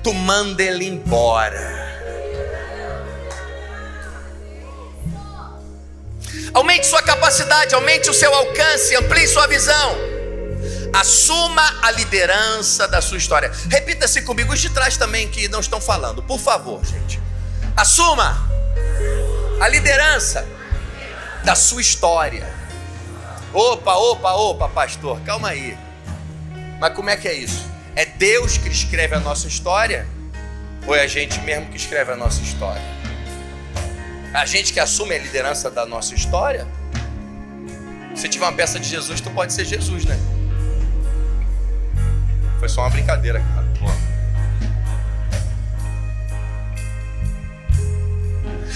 [0.03, 1.57] tu manda ele embora.
[6.53, 9.95] Aumente sua capacidade, aumente o seu alcance, amplie sua visão.
[10.93, 13.49] Assuma a liderança da sua história.
[13.69, 17.17] Repita-se comigo, os de trás também que não estão falando, por favor, gente.
[17.77, 18.45] Assuma
[19.61, 20.45] a liderança
[21.45, 22.45] da sua história.
[23.53, 25.77] Opa, opa, opa, pastor, calma aí.
[26.77, 27.70] Mas como é que é isso?
[27.95, 30.07] É Deus que escreve a nossa história?
[30.87, 32.81] Ou é a gente mesmo que escreve a nossa história?
[34.33, 36.67] A gente que assume a liderança da nossa história?
[38.15, 40.17] Se tiver uma peça de Jesus, tu pode ser Jesus, né?
[42.59, 43.61] Foi só uma brincadeira, cara.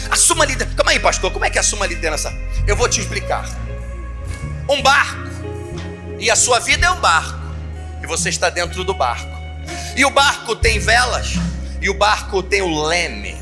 [0.09, 0.75] Assuma a liderança.
[0.75, 1.31] Calma aí, pastor.
[1.31, 2.33] Como é que assuma a liderança?
[2.67, 3.45] Eu vou te explicar.
[4.69, 5.19] Um barco.
[6.19, 7.44] E a sua vida é um barco.
[8.05, 9.35] E você está dentro do barco.
[9.95, 11.33] E o barco tem velas.
[11.81, 13.35] E o barco tem o leme.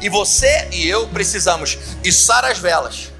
[0.00, 3.12] E você e eu precisamos içar as velas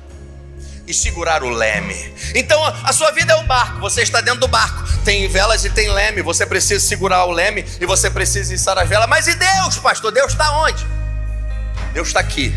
[0.85, 2.13] e segurar o leme.
[2.35, 5.71] Então a sua vida é um barco, você está dentro do barco, tem velas e
[5.71, 9.09] tem leme, você precisa segurar o leme e você precisa içar as velas.
[9.09, 10.11] Mas e Deus, pastor?
[10.11, 10.85] Deus está onde?
[11.95, 12.53] Deus está aqui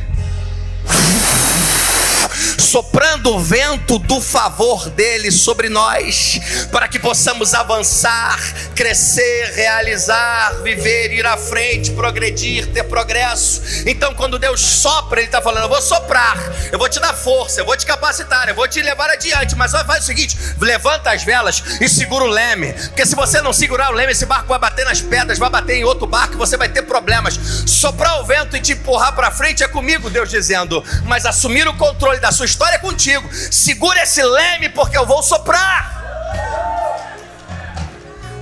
[2.57, 6.39] soprando o vento do favor dele sobre nós,
[6.71, 8.39] para que possamos avançar,
[8.75, 13.61] crescer, realizar, viver, ir à frente, progredir, ter progresso.
[13.85, 16.37] Então, quando Deus sopra, Ele está falando: Eu vou soprar,
[16.71, 19.55] eu vou te dar força, eu vou te capacitar, eu vou te levar adiante.
[19.55, 23.53] Mas faz o seguinte: levanta as velas e segura o leme, porque se você não
[23.53, 26.55] segurar o leme, esse barco vai bater nas pedras, vai bater em outro barco você
[26.55, 27.37] vai ter problemas.
[27.65, 31.75] Soprar o vento e te empurrar para frente é comigo, Deus dizendo, mas assumir o
[31.75, 33.27] controle da sua história é contigo.
[33.51, 35.97] Segura esse leme, porque eu vou soprar.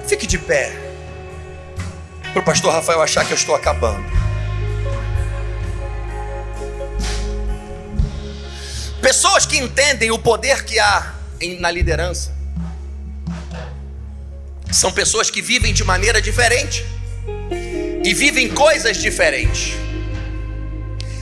[0.08, 0.72] Fique de pé.
[2.32, 4.06] Para o pastor Rafael achar que eu estou acabando.
[9.02, 11.14] Pessoas que entendem o poder que há
[11.60, 12.34] na liderança
[14.72, 16.86] são pessoas que vivem de maneira diferente
[18.04, 19.74] e vivem coisas diferentes.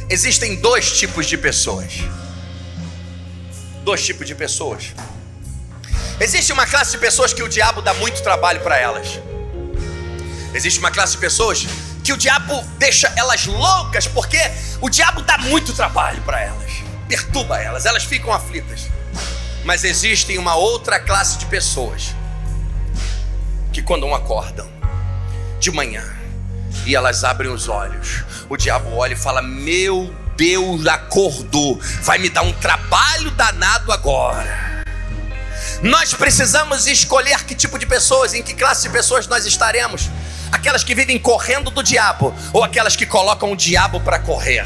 [0.09, 2.03] Existem dois tipos de pessoas
[3.84, 4.93] dois tipos de pessoas.
[6.19, 9.19] Existe uma classe de pessoas que o diabo dá muito trabalho para elas.
[10.53, 11.65] Existe uma classe de pessoas
[12.03, 14.39] que o diabo deixa elas loucas porque
[14.81, 16.71] o diabo dá muito trabalho para elas,
[17.07, 18.88] perturba elas, elas ficam aflitas.
[19.63, 22.13] Mas existe uma outra classe de pessoas
[23.71, 24.69] que quando acordam
[25.59, 26.03] de manhã
[26.86, 32.29] e elas abrem os olhos, o diabo olha e fala: "Meu Deus acordou, vai me
[32.29, 34.84] dar um trabalho danado agora.
[35.81, 40.09] Nós precisamos escolher que tipo de pessoas, em que classe de pessoas nós estaremos.
[40.51, 44.65] Aquelas que vivem correndo do diabo ou aquelas que colocam o diabo para correr.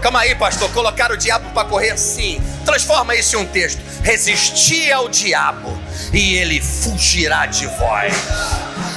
[0.00, 0.70] Calma aí, pastor.
[0.72, 2.40] Colocar o diabo para correr, sim.
[2.64, 3.80] Transforma isso em um texto.
[4.02, 5.76] Resistir ao diabo
[6.12, 8.12] e ele fugirá de vós.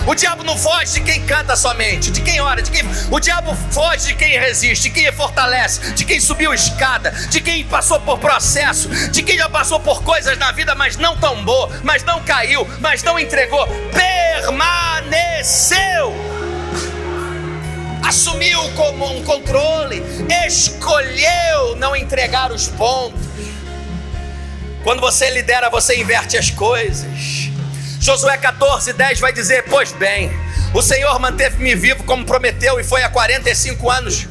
[0.07, 2.81] O diabo não foge de quem canta somente, de quem ora, de quem.
[3.11, 7.63] O diabo foge de quem resiste, de quem fortalece, de quem subiu escada, de quem
[7.63, 12.03] passou por processo, de quem já passou por coisas na vida, mas não tombou, mas
[12.03, 13.67] não caiu, mas não entregou,
[14.41, 15.61] permaneceu.
[18.03, 20.03] Assumiu como um controle,
[20.47, 23.21] escolheu não entregar os pontos.
[24.83, 27.40] Quando você lidera, você inverte as coisas.
[28.01, 30.31] Josué 14, 10 vai dizer: Pois bem,
[30.73, 34.27] o Senhor manteve-me vivo como prometeu, e foi há 45 anos.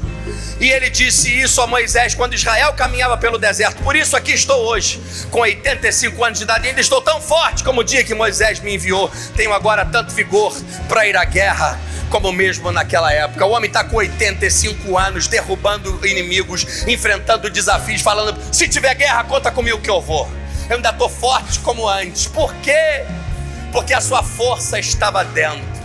[0.59, 3.81] E ele disse isso a Moisés quando Israel caminhava pelo deserto.
[3.85, 5.01] Por isso aqui estou hoje,
[5.31, 8.75] com 85 anos de idade, ainda estou tão forte como o dia que Moisés me
[8.75, 9.09] enviou.
[9.37, 10.53] Tenho agora tanto vigor
[10.89, 11.79] para ir à guerra
[12.11, 13.47] como mesmo naquela época.
[13.47, 19.53] O homem está com 85 anos, derrubando inimigos, enfrentando desafios, falando: se tiver guerra, conta
[19.53, 20.29] comigo que eu vou.
[20.69, 22.27] Eu ainda estou forte como antes.
[22.27, 23.07] Por quê?
[23.73, 25.81] Porque a sua força estava dentro.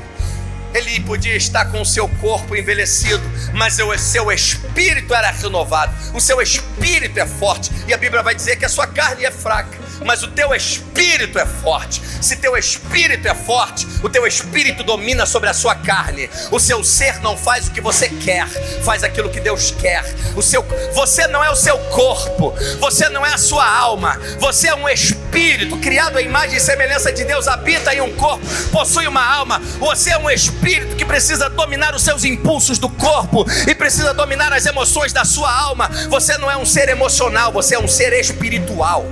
[0.73, 3.23] Ele podia estar com o seu corpo envelhecido,
[3.53, 8.35] mas o seu espírito era renovado, o seu espírito é forte, e a Bíblia vai
[8.35, 12.01] dizer que a sua carne é fraca mas o teu espírito é forte.
[12.21, 16.29] Se teu espírito é forte, o teu espírito domina sobre a sua carne.
[16.51, 18.47] O seu ser não faz o que você quer,
[18.83, 20.03] faz aquilo que Deus quer.
[20.35, 24.67] O seu, você não é o seu corpo, você não é a sua alma, você
[24.67, 29.07] é um espírito criado à imagem e semelhança de Deus, habita em um corpo, possui
[29.07, 29.59] uma alma.
[29.79, 34.51] Você é um espírito que precisa dominar os seus impulsos do corpo e precisa dominar
[34.53, 35.89] as emoções da sua alma.
[36.09, 39.05] Você não é um ser emocional, você é um ser espiritual.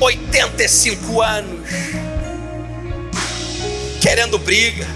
[0.00, 1.68] 85 anos,
[4.00, 4.86] querendo briga,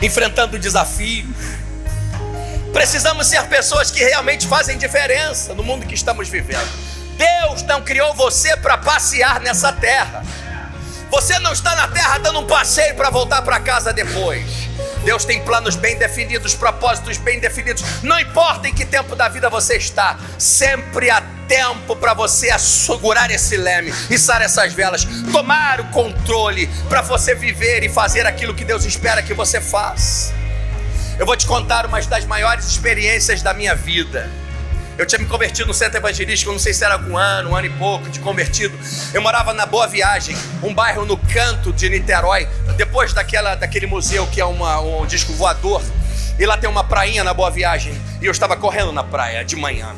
[0.00, 1.36] enfrentando desafios.
[2.72, 6.70] Precisamos ser pessoas que realmente fazem diferença no mundo que estamos vivendo.
[7.16, 10.24] Deus não criou você para passear nessa terra.
[11.10, 14.61] Você não está na terra dando um passeio para voltar para casa depois.
[15.04, 17.82] Deus tem planos bem definidos, propósitos bem definidos.
[18.02, 23.30] Não importa em que tempo da vida você está, sempre há tempo para você assegurar
[23.30, 28.64] esse leme, içar essas velas, tomar o controle para você viver e fazer aquilo que
[28.64, 30.32] Deus espera que você faça.
[31.18, 34.30] Eu vou te contar uma das maiores experiências da minha vida.
[34.98, 37.66] Eu tinha me convertido no centro evangelístico, não sei se era um ano, um ano
[37.66, 38.78] e pouco de convertido.
[39.14, 44.26] Eu morava na Boa Viagem, um bairro no canto de Niterói, depois daquela, daquele museu
[44.26, 45.82] que é uma, um disco voador.
[46.38, 47.94] E lá tem uma prainha na Boa Viagem.
[48.20, 49.94] E eu estava correndo na praia de manhã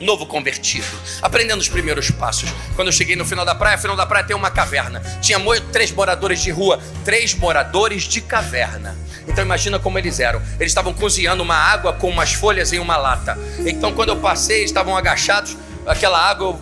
[0.00, 0.86] novo convertido,
[1.20, 2.48] aprendendo os primeiros passos.
[2.76, 5.00] Quando eu cheguei no final da praia, no final da praia tem uma caverna.
[5.20, 5.38] Tinha
[5.72, 8.96] três moradores de rua, três moradores de caverna.
[9.28, 10.40] Então imagina como eles eram.
[10.58, 13.38] Eles estavam cozinhando uma água com umas folhas em uma lata.
[13.66, 15.56] Então quando eu passei, eles estavam agachados,
[15.86, 16.60] aquela água eu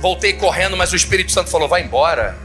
[0.00, 2.36] voltei correndo, mas o Espírito Santo falou: "Vai embora".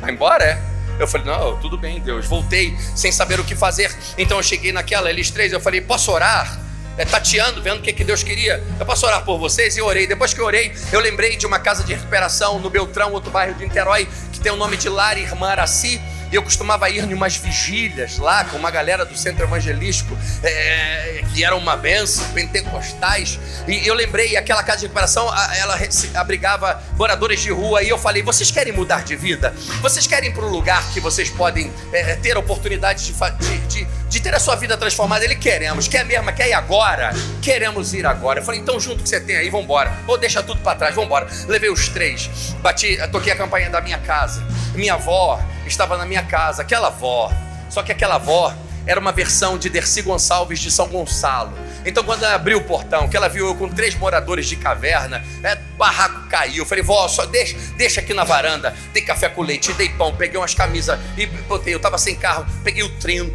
[0.00, 0.72] Vai embora, é?
[0.98, 2.26] Eu falei, não, tudo bem, Deus.
[2.26, 3.94] Voltei sem saber o que fazer.
[4.18, 6.58] Então eu cheguei naquela, eles três, eu falei, posso orar?
[6.98, 8.62] É, tateando, vendo o que, que Deus queria.
[8.78, 9.76] Eu posso orar por vocês?
[9.76, 10.06] E orei.
[10.06, 13.54] Depois que eu orei, eu lembrei de uma casa de recuperação no Beltrão, outro bairro
[13.54, 16.00] de Niterói, que tem o nome de Lar Irmã Araci.
[16.32, 21.22] E eu costumava ir em umas vigílias lá com uma galera do centro evangelístico, é,
[21.34, 23.38] que era uma benção, pentecostais.
[23.68, 25.78] E eu lembrei, aquela casa de recuperação, ela
[26.14, 27.82] abrigava moradores de rua.
[27.82, 29.54] E eu falei: vocês querem mudar de vida?
[29.82, 33.58] Vocês querem ir para um lugar que vocês podem é, ter a oportunidade de, de,
[33.66, 35.26] de, de, ter a sua vida transformada?
[35.26, 35.86] Ele queremos.
[35.86, 36.32] Quer mesmo?
[36.32, 37.12] Quer ir agora?
[37.42, 38.40] Queremos ir agora.
[38.40, 39.92] Eu falei: então, junto que você tem aí, vamos embora.
[40.06, 41.28] Ou deixa tudo para trás, vamos embora.
[41.46, 42.30] Levei os três,
[42.62, 44.42] bati, toquei a campanha da minha casa.
[44.74, 47.30] Minha avó estava na minha casa, aquela avó.
[47.68, 48.54] Só que aquela avó
[48.86, 51.52] era uma versão de Dercy Gonçalves de São Gonçalo.
[51.84, 55.24] Então, quando ela abriu o portão, que ela viu eu com três moradores de caverna,
[55.42, 56.62] é, barraco caiu.
[56.62, 58.74] Eu falei, vó, só deixa, deixa aqui na varanda.
[58.92, 61.74] Dei café com leite, dei pão, peguei umas camisas e botei.
[61.74, 63.34] Eu tava sem carro, peguei o 30.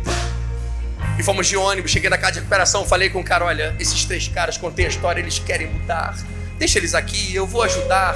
[1.20, 4.06] E fomos de ônibus, cheguei na casa de recuperação, falei com o cara: olha, esses
[4.06, 6.16] três caras, contei a história, eles querem mudar.
[6.58, 8.16] Deixa eles aqui, eu vou ajudar,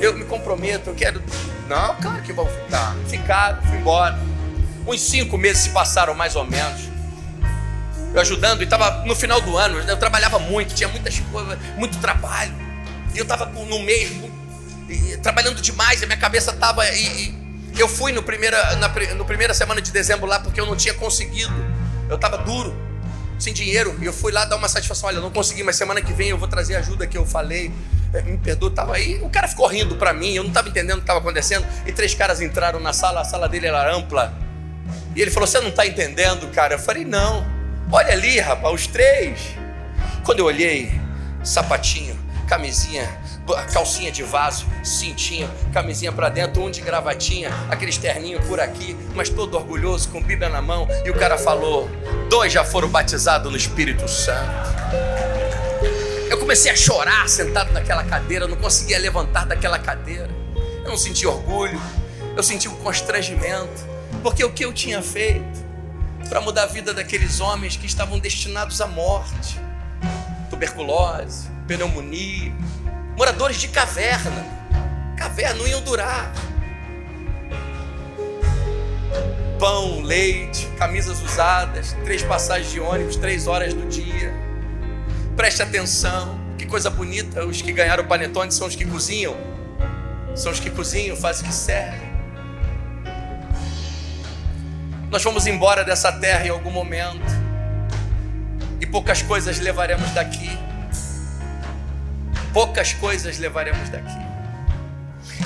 [0.00, 1.22] eu me comprometo, eu quero.
[1.68, 2.94] Não, claro que vão ficar.
[3.08, 4.18] Ficaram, fui embora.
[4.86, 6.88] Uns cinco meses se passaram mais ou menos.
[8.14, 11.98] Eu ajudando, e estava no final do ano, eu trabalhava muito, tinha muitas coisas, muito
[11.98, 12.54] trabalho.
[13.14, 14.30] E eu estava no meio,
[15.22, 16.86] trabalhando demais, a minha cabeça estava.
[16.90, 20.66] E, e, eu fui no primeira, na no primeira semana de dezembro lá porque eu
[20.66, 21.54] não tinha conseguido.
[22.08, 22.87] Eu estava duro
[23.38, 23.96] sem dinheiro.
[24.02, 25.08] Eu fui lá dar uma satisfação.
[25.08, 27.72] Olha, não consegui, mas semana que vem eu vou trazer a ajuda que eu falei.
[28.12, 29.20] É, me perdoa, tava aí.
[29.22, 31.66] O cara ficou rindo para mim, eu não estava entendendo o que estava acontecendo.
[31.86, 34.32] E três caras entraram na sala, a sala dele era ampla.
[35.14, 36.74] E ele falou: Você não está entendendo, cara?
[36.74, 37.46] Eu falei: Não.
[37.90, 39.40] Olha ali, rapaz, os três.
[40.24, 41.00] Quando eu olhei,
[41.42, 43.08] sapatinho, camisinha,
[43.72, 49.28] calcinha de vaso, cintinho, camisinha para dentro, um de gravatinha, aquele terninho por aqui, mas
[49.28, 50.86] todo orgulhoso, com Bíblia na mão.
[51.04, 51.88] E o cara falou:
[52.28, 54.68] dois já foram batizados no Espírito Santo.
[56.30, 60.28] Eu comecei a chorar sentado naquela cadeira, não conseguia levantar daquela cadeira.
[60.84, 61.80] Eu não senti orgulho,
[62.36, 63.86] eu senti um constrangimento,
[64.22, 65.66] porque o que eu tinha feito
[66.28, 69.58] para mudar a vida daqueles homens que estavam destinados à morte
[70.58, 72.52] tuberculose, pneumonia,
[73.18, 74.46] moradores de caverna.
[75.16, 76.32] Caverna não iam durar.
[79.58, 84.32] Pão, leite, camisas usadas, três passagens de ônibus, três horas do dia.
[85.36, 87.44] Preste atenção, que coisa bonita.
[87.44, 89.36] Os que ganharam o panetone são os que cozinham.
[90.36, 92.08] São os que cozinham, fazem o que servem.
[95.10, 97.26] Nós vamos embora dessa terra em algum momento.
[98.80, 100.67] E poucas coisas levaremos daqui
[102.52, 104.18] poucas coisas levaremos daqui.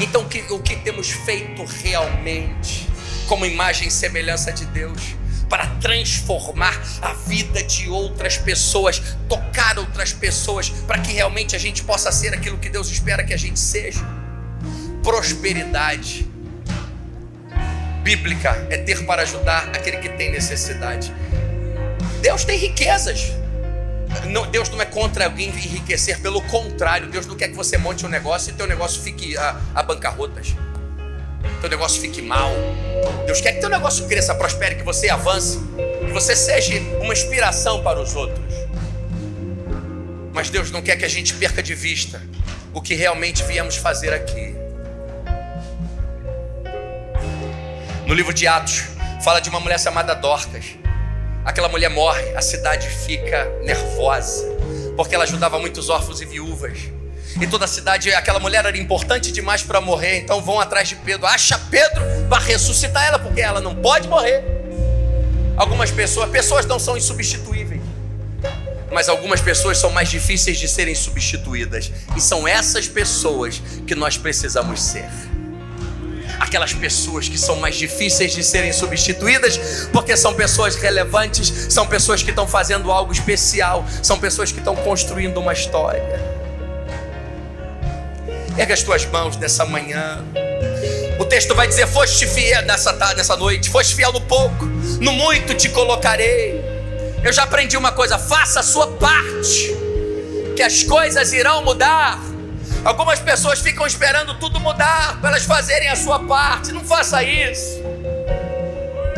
[0.00, 2.88] Então, o que, o que temos feito realmente,
[3.26, 5.14] como imagem e semelhança de Deus,
[5.48, 11.84] para transformar a vida de outras pessoas, tocar outras pessoas, para que realmente a gente
[11.84, 14.00] possa ser aquilo que Deus espera que a gente seja?
[15.02, 16.26] Prosperidade
[18.02, 21.12] bíblica é ter para ajudar aquele que tem necessidade.
[22.22, 23.41] Deus tem riquezas.
[24.26, 28.04] Não, Deus não é contra alguém enriquecer, pelo contrário, Deus não quer que você monte
[28.06, 30.54] um negócio e teu negócio fique a, a bancarrotas,
[31.60, 32.50] teu negócio fique mal.
[33.26, 35.58] Deus quer que teu negócio cresça, prospere, que você avance,
[36.06, 38.52] que você seja uma inspiração para os outros.
[40.32, 42.22] Mas Deus não quer que a gente perca de vista
[42.72, 44.54] o que realmente viemos fazer aqui.
[48.06, 48.84] No livro de Atos,
[49.22, 50.81] fala de uma mulher chamada Dorcas
[51.44, 54.46] Aquela mulher morre, a cidade fica nervosa,
[54.96, 56.78] porque ela ajudava muitos órfãos e viúvas.
[57.40, 60.96] E toda a cidade, aquela mulher era importante demais para morrer, então vão atrás de
[60.96, 61.26] Pedro.
[61.26, 64.44] Acha Pedro para ressuscitar ela, porque ela não pode morrer.
[65.56, 67.80] Algumas pessoas, pessoas não são insubstituíveis.
[68.92, 71.90] Mas algumas pessoas são mais difíceis de serem substituídas.
[72.16, 75.08] E são essas pessoas que nós precisamos ser
[76.42, 82.22] aquelas pessoas que são mais difíceis de serem substituídas, porque são pessoas relevantes, são pessoas
[82.22, 86.02] que estão fazendo algo especial, são pessoas que estão construindo uma história.
[88.58, 90.22] Erga as tuas mãos nessa manhã.
[91.18, 94.66] O texto vai dizer: Foste fiel nessa tarde, nessa noite, foste fiel no pouco,
[95.00, 96.60] no muito te colocarei.
[97.22, 99.74] Eu já aprendi uma coisa: faça a sua parte,
[100.56, 102.31] que as coisas irão mudar.
[102.84, 106.72] Algumas pessoas ficam esperando tudo mudar para elas fazerem a sua parte.
[106.72, 107.80] Não faça isso.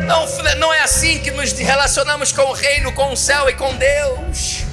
[0.01, 3.75] Não, não é assim que nos relacionamos com o reino, com o céu e com
[3.75, 4.63] Deus.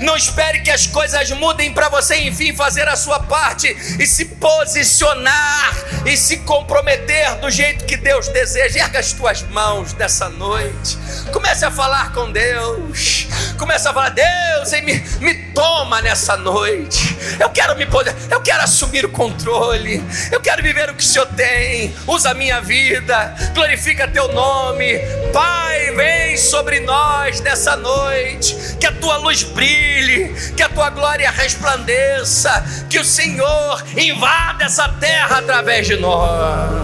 [0.00, 3.68] Não espere que as coisas mudem para você, enfim, fazer a sua parte
[3.98, 5.72] e se posicionar
[6.04, 8.80] e se comprometer do jeito que Deus deseja.
[8.80, 10.98] Erga as tuas mãos nessa noite.
[11.32, 13.28] Comece a falar com Deus.
[13.62, 17.16] Comece a falar, Deus, me, me toma nessa noite.
[17.38, 20.02] Eu quero me poder, eu quero assumir o controle.
[20.32, 21.94] Eu quero viver o que o Senhor tem.
[22.08, 23.32] Usa a minha vida.
[23.54, 24.98] Glorifica teu nome.
[25.32, 28.76] Pai, vem sobre nós nessa noite.
[28.80, 34.88] Que a tua luz brilhe, que a tua glória resplandeça, que o Senhor invada essa
[34.88, 36.82] terra através de nós.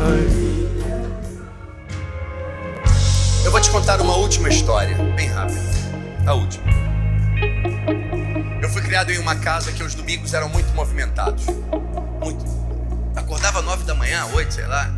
[3.45, 5.78] Eu vou te contar uma última história, bem rápida.
[6.29, 6.67] A última.
[8.61, 11.47] Eu fui criado em uma casa que os domingos eram muito movimentados.
[12.23, 12.45] Muito.
[13.17, 14.93] Acordava nove da manhã, oito, sei lá.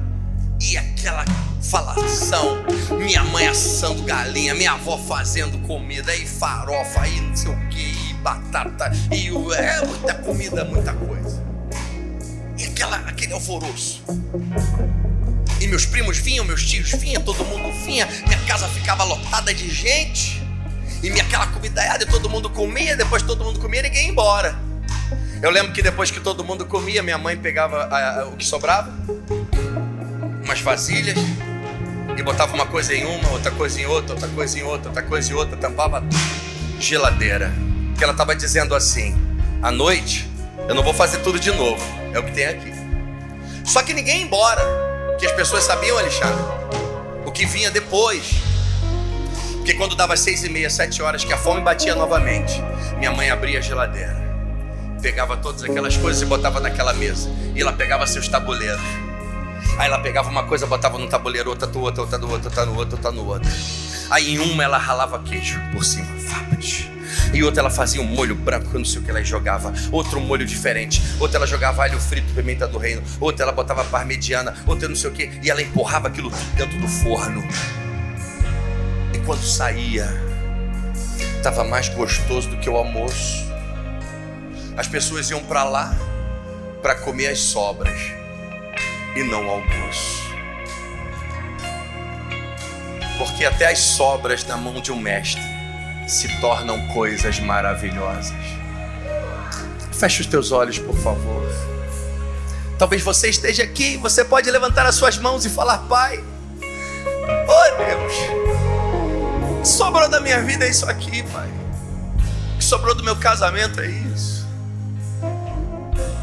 [0.61, 1.25] E aquela
[1.63, 2.65] falação,
[2.99, 8.11] minha mãe assando galinha, minha avó fazendo comida, e farofa, e não sei o que,
[8.11, 11.41] e batata, e é muita comida, muita coisa.
[12.59, 14.03] E aquela, aquele alvoroço.
[15.61, 19.73] E meus primos vinham, meus tios vinham, todo mundo vinha, minha casa ficava lotada de
[19.73, 20.50] gente.
[21.03, 24.59] E minha aquela comidaiada, todo mundo comia, depois todo mundo comia e ninguém ia embora.
[25.43, 28.45] Eu lembro que depois que todo mundo comia, minha mãe pegava a, a, o que
[28.45, 28.93] sobrava,
[30.45, 31.17] umas vasilhas,
[32.17, 35.03] e botava uma coisa em uma, outra coisa em outra, outra coisa em outra, outra
[35.03, 36.05] coisa em outra, tampava
[36.79, 37.51] geladeira.
[37.97, 39.17] Que ela estava dizendo assim:
[39.63, 40.29] à noite
[40.69, 41.83] eu não vou fazer tudo de novo,
[42.13, 42.73] é o que tem aqui.
[43.65, 44.63] Só que ninguém ia embora,
[45.19, 46.43] que as pessoas sabiam, Alexandre,
[47.25, 48.50] o que vinha depois.
[49.71, 52.61] Porque quando dava seis e meia, sete horas, que a fome batia novamente,
[52.99, 54.17] minha mãe abria a geladeira,
[55.01, 57.31] pegava todas aquelas coisas e botava naquela mesa.
[57.55, 58.83] E ela pegava seus tabuleiros.
[59.79, 62.67] Aí ela pegava uma coisa, botava no tabuleiro, outra no outro, outra no outro, outra
[62.67, 63.49] no outro, outra no outro.
[64.11, 66.09] Aí em uma ela ralava queijo por cima,
[67.33, 70.45] e outra ela fazia um molho branco, não sei o que ela jogava, outro molho
[70.45, 74.97] diferente, outra ela jogava alho frito, pimenta do reino, outra ela botava parmegiana, outra não
[74.97, 77.47] sei o que, e ela empurrava aquilo dentro do forno.
[79.31, 80.09] Quando saía,
[81.37, 83.47] estava mais gostoso do que o almoço.
[84.77, 85.95] As pessoas iam para lá
[86.83, 87.97] para comer as sobras
[89.15, 90.25] e não almoço.
[93.19, 95.41] Porque até as sobras na mão de um mestre
[96.09, 98.35] se tornam coisas maravilhosas.
[99.93, 101.49] Feche os teus olhos, por favor.
[102.77, 106.19] Talvez você esteja aqui, você pode levantar as suas mãos e falar: Pai,
[107.47, 108.50] oh Deus,
[109.69, 111.49] sobrou da minha vida é isso aqui, Pai.
[112.55, 114.41] O que sobrou do meu casamento é isso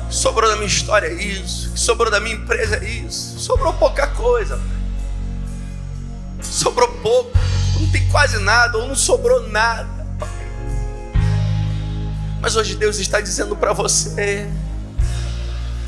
[0.09, 4.07] sobrou da minha história é isso, que sobrou da minha empresa é isso, sobrou pouca
[4.07, 4.59] coisa,
[6.41, 7.31] sobrou pouco,
[7.79, 9.97] não tem quase nada, ou não sobrou nada.
[12.39, 14.47] Mas hoje Deus está dizendo para você: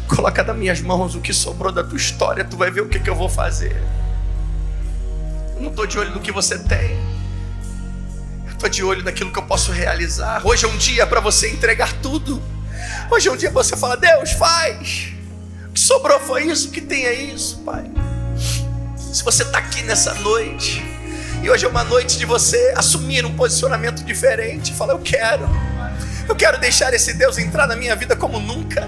[0.07, 2.99] coloca nas minhas mãos o que sobrou da tua história, tu vai ver o que,
[2.99, 3.81] que eu vou fazer.
[5.55, 6.97] Eu não estou de olho no que você tem,
[8.67, 10.41] de olho naquilo que eu posso realizar.
[10.45, 12.41] Hoje é um dia para você entregar tudo.
[13.11, 15.13] Hoje é um dia você fala, Deus, faz.
[15.69, 17.85] O que sobrou foi isso, o que tem é isso, Pai.
[18.97, 20.83] Se você está aqui nessa noite,
[21.41, 25.47] e hoje é uma noite de você assumir um posicionamento diferente, fala, eu quero.
[26.27, 28.87] Eu quero deixar esse Deus entrar na minha vida como nunca.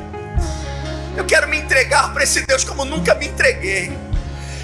[1.15, 3.91] Eu quero me entregar para esse Deus como nunca me entreguei.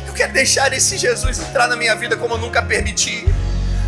[0.05, 3.25] Eu quero deixar esse Jesus entrar na minha vida como nunca permiti.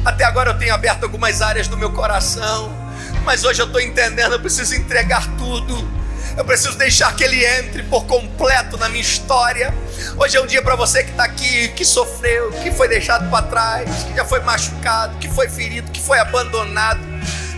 [0.06, 2.90] Até agora eu tenho aberto algumas áreas do meu coração
[3.24, 6.00] mas hoje eu estou entendendo, eu preciso entregar tudo.
[6.38, 9.74] Eu preciso deixar que Ele entre por completo na minha história.
[10.18, 13.46] Hoje é um dia para você que está aqui, que sofreu, que foi deixado para
[13.46, 17.02] trás, que já foi machucado, que foi ferido, que foi abandonado.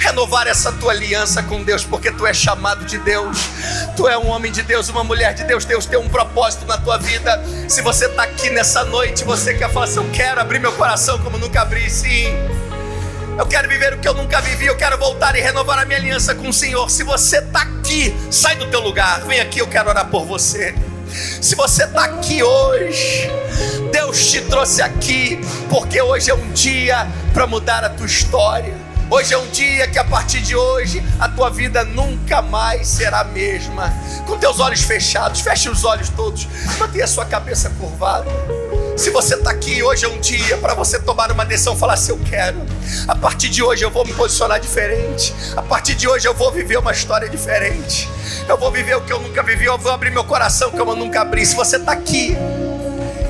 [0.02, 3.38] Renovar essa tua aliança com Deus, porque tu é chamado de Deus,
[3.96, 5.64] tu é um homem de Deus, uma mulher de Deus.
[5.64, 7.42] Deus tem um propósito na tua vida.
[7.70, 11.20] Se você está aqui nessa noite, você quer falar assim: Eu quero abrir meu coração
[11.20, 12.34] como nunca abri, sim.
[13.38, 14.66] Eu quero viver o que eu nunca vivi.
[14.66, 16.90] Eu quero voltar e renovar a minha aliança com o Senhor.
[16.90, 19.22] Se você está aqui, sai do teu lugar.
[19.22, 20.76] Vem aqui, eu quero orar por você.
[21.42, 23.30] Se você está aqui hoje,
[23.92, 28.81] Deus te trouxe aqui porque hoje é um dia para mudar a tua história.
[29.12, 33.20] Hoje é um dia que a partir de hoje a tua vida nunca mais será
[33.20, 33.94] a mesma.
[34.26, 36.48] Com teus olhos fechados, feche os olhos todos,
[36.80, 38.32] mantenha a sua cabeça curvada.
[38.96, 42.14] Se você está aqui, hoje é um dia para você tomar uma decisão, falar assim:
[42.14, 42.66] eu quero.
[43.06, 45.34] A partir de hoje eu vou me posicionar diferente.
[45.58, 48.10] A partir de hoje eu vou viver uma história diferente.
[48.48, 49.66] Eu vou viver o que eu nunca vivi.
[49.66, 51.46] Eu vou abrir meu coração como eu nunca abri.
[51.46, 52.38] Se você está aqui,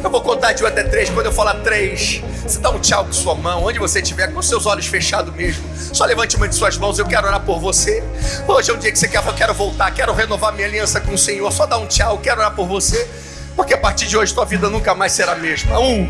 [0.03, 1.09] eu vou contar de um até três.
[1.09, 4.41] Quando eu falar três, você dá um tchau com sua mão, onde você estiver, com
[4.41, 5.63] seus olhos fechados mesmo.
[5.75, 8.03] Só levante uma de suas mãos, eu quero orar por você.
[8.47, 11.13] Hoje é um dia que você quer, eu quero voltar, quero renovar minha aliança com
[11.13, 11.51] o Senhor.
[11.51, 13.07] Só dá um tchau, quero orar por você.
[13.55, 15.79] Porque a partir de hoje tua vida nunca mais será a mesma.
[15.79, 16.09] Um,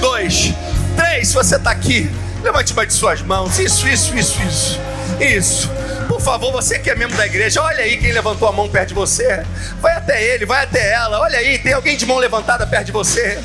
[0.00, 0.52] dois,
[0.96, 1.28] três.
[1.28, 2.10] Se você está aqui,
[2.42, 3.58] levante uma de suas mãos.
[3.58, 4.80] Isso, isso, isso, isso.
[5.20, 5.85] Isso.
[6.16, 8.88] Por favor, você que é membro da igreja, olha aí quem levantou a mão perto
[8.88, 9.44] de você.
[9.82, 11.20] Vai até ele, vai até ela.
[11.20, 13.38] Olha aí, tem alguém de mão levantada perto de você.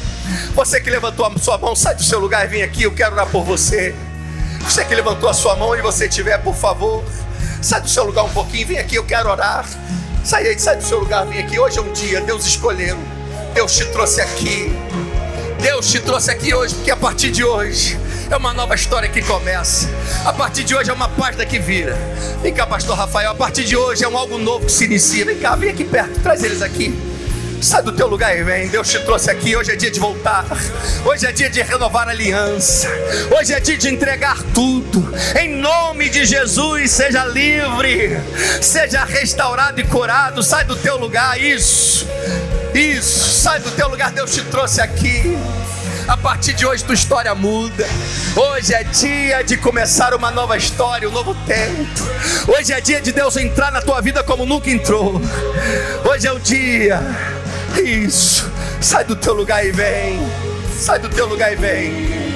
[0.53, 2.84] Você que levantou a sua mão, sai do seu lugar e vem aqui.
[2.84, 3.93] Eu quero orar por você.
[4.61, 7.03] Você que levantou a sua mão, onde você estiver, por favor,
[7.61, 8.95] sai do seu lugar um pouquinho, vem aqui.
[8.95, 9.65] Eu quero orar.
[10.23, 11.60] Sai aí, sai do seu lugar, vem aqui.
[11.60, 12.98] Hoje é um dia, Deus escolheu.
[13.53, 14.72] Deus te trouxe aqui.
[15.61, 17.99] Deus te trouxe aqui hoje, porque a partir de hoje
[18.33, 19.89] é uma nova história que começa.
[20.25, 21.97] A partir de hoje é uma página que vira.
[22.41, 23.31] Vem cá, pastor Rafael.
[23.31, 25.25] A partir de hoje é um algo novo que se inicia.
[25.25, 26.97] Vem cá, vem aqui perto, traz eles aqui.
[27.61, 28.69] Sai do teu lugar e vem.
[28.69, 29.55] Deus te trouxe aqui.
[29.55, 30.45] Hoje é dia de voltar.
[31.05, 32.87] Hoje é dia de renovar a aliança.
[33.37, 35.13] Hoje é dia de entregar tudo.
[35.39, 38.17] Em nome de Jesus, seja livre.
[38.61, 40.41] Seja restaurado e curado.
[40.41, 41.39] Sai do teu lugar.
[41.39, 42.07] Isso.
[42.73, 45.37] Isso, sai do teu lugar, Deus te trouxe aqui.
[46.07, 47.87] A partir de hoje tua história muda.
[48.35, 52.01] Hoje é dia de começar uma nova história, um novo tempo.
[52.47, 55.21] Hoje é dia de Deus entrar na tua vida como nunca entrou.
[56.09, 56.99] Hoje é o dia.
[57.83, 58.51] Isso.
[58.81, 60.19] Sai do teu lugar e vem.
[60.77, 62.30] Sai do teu lugar e vem.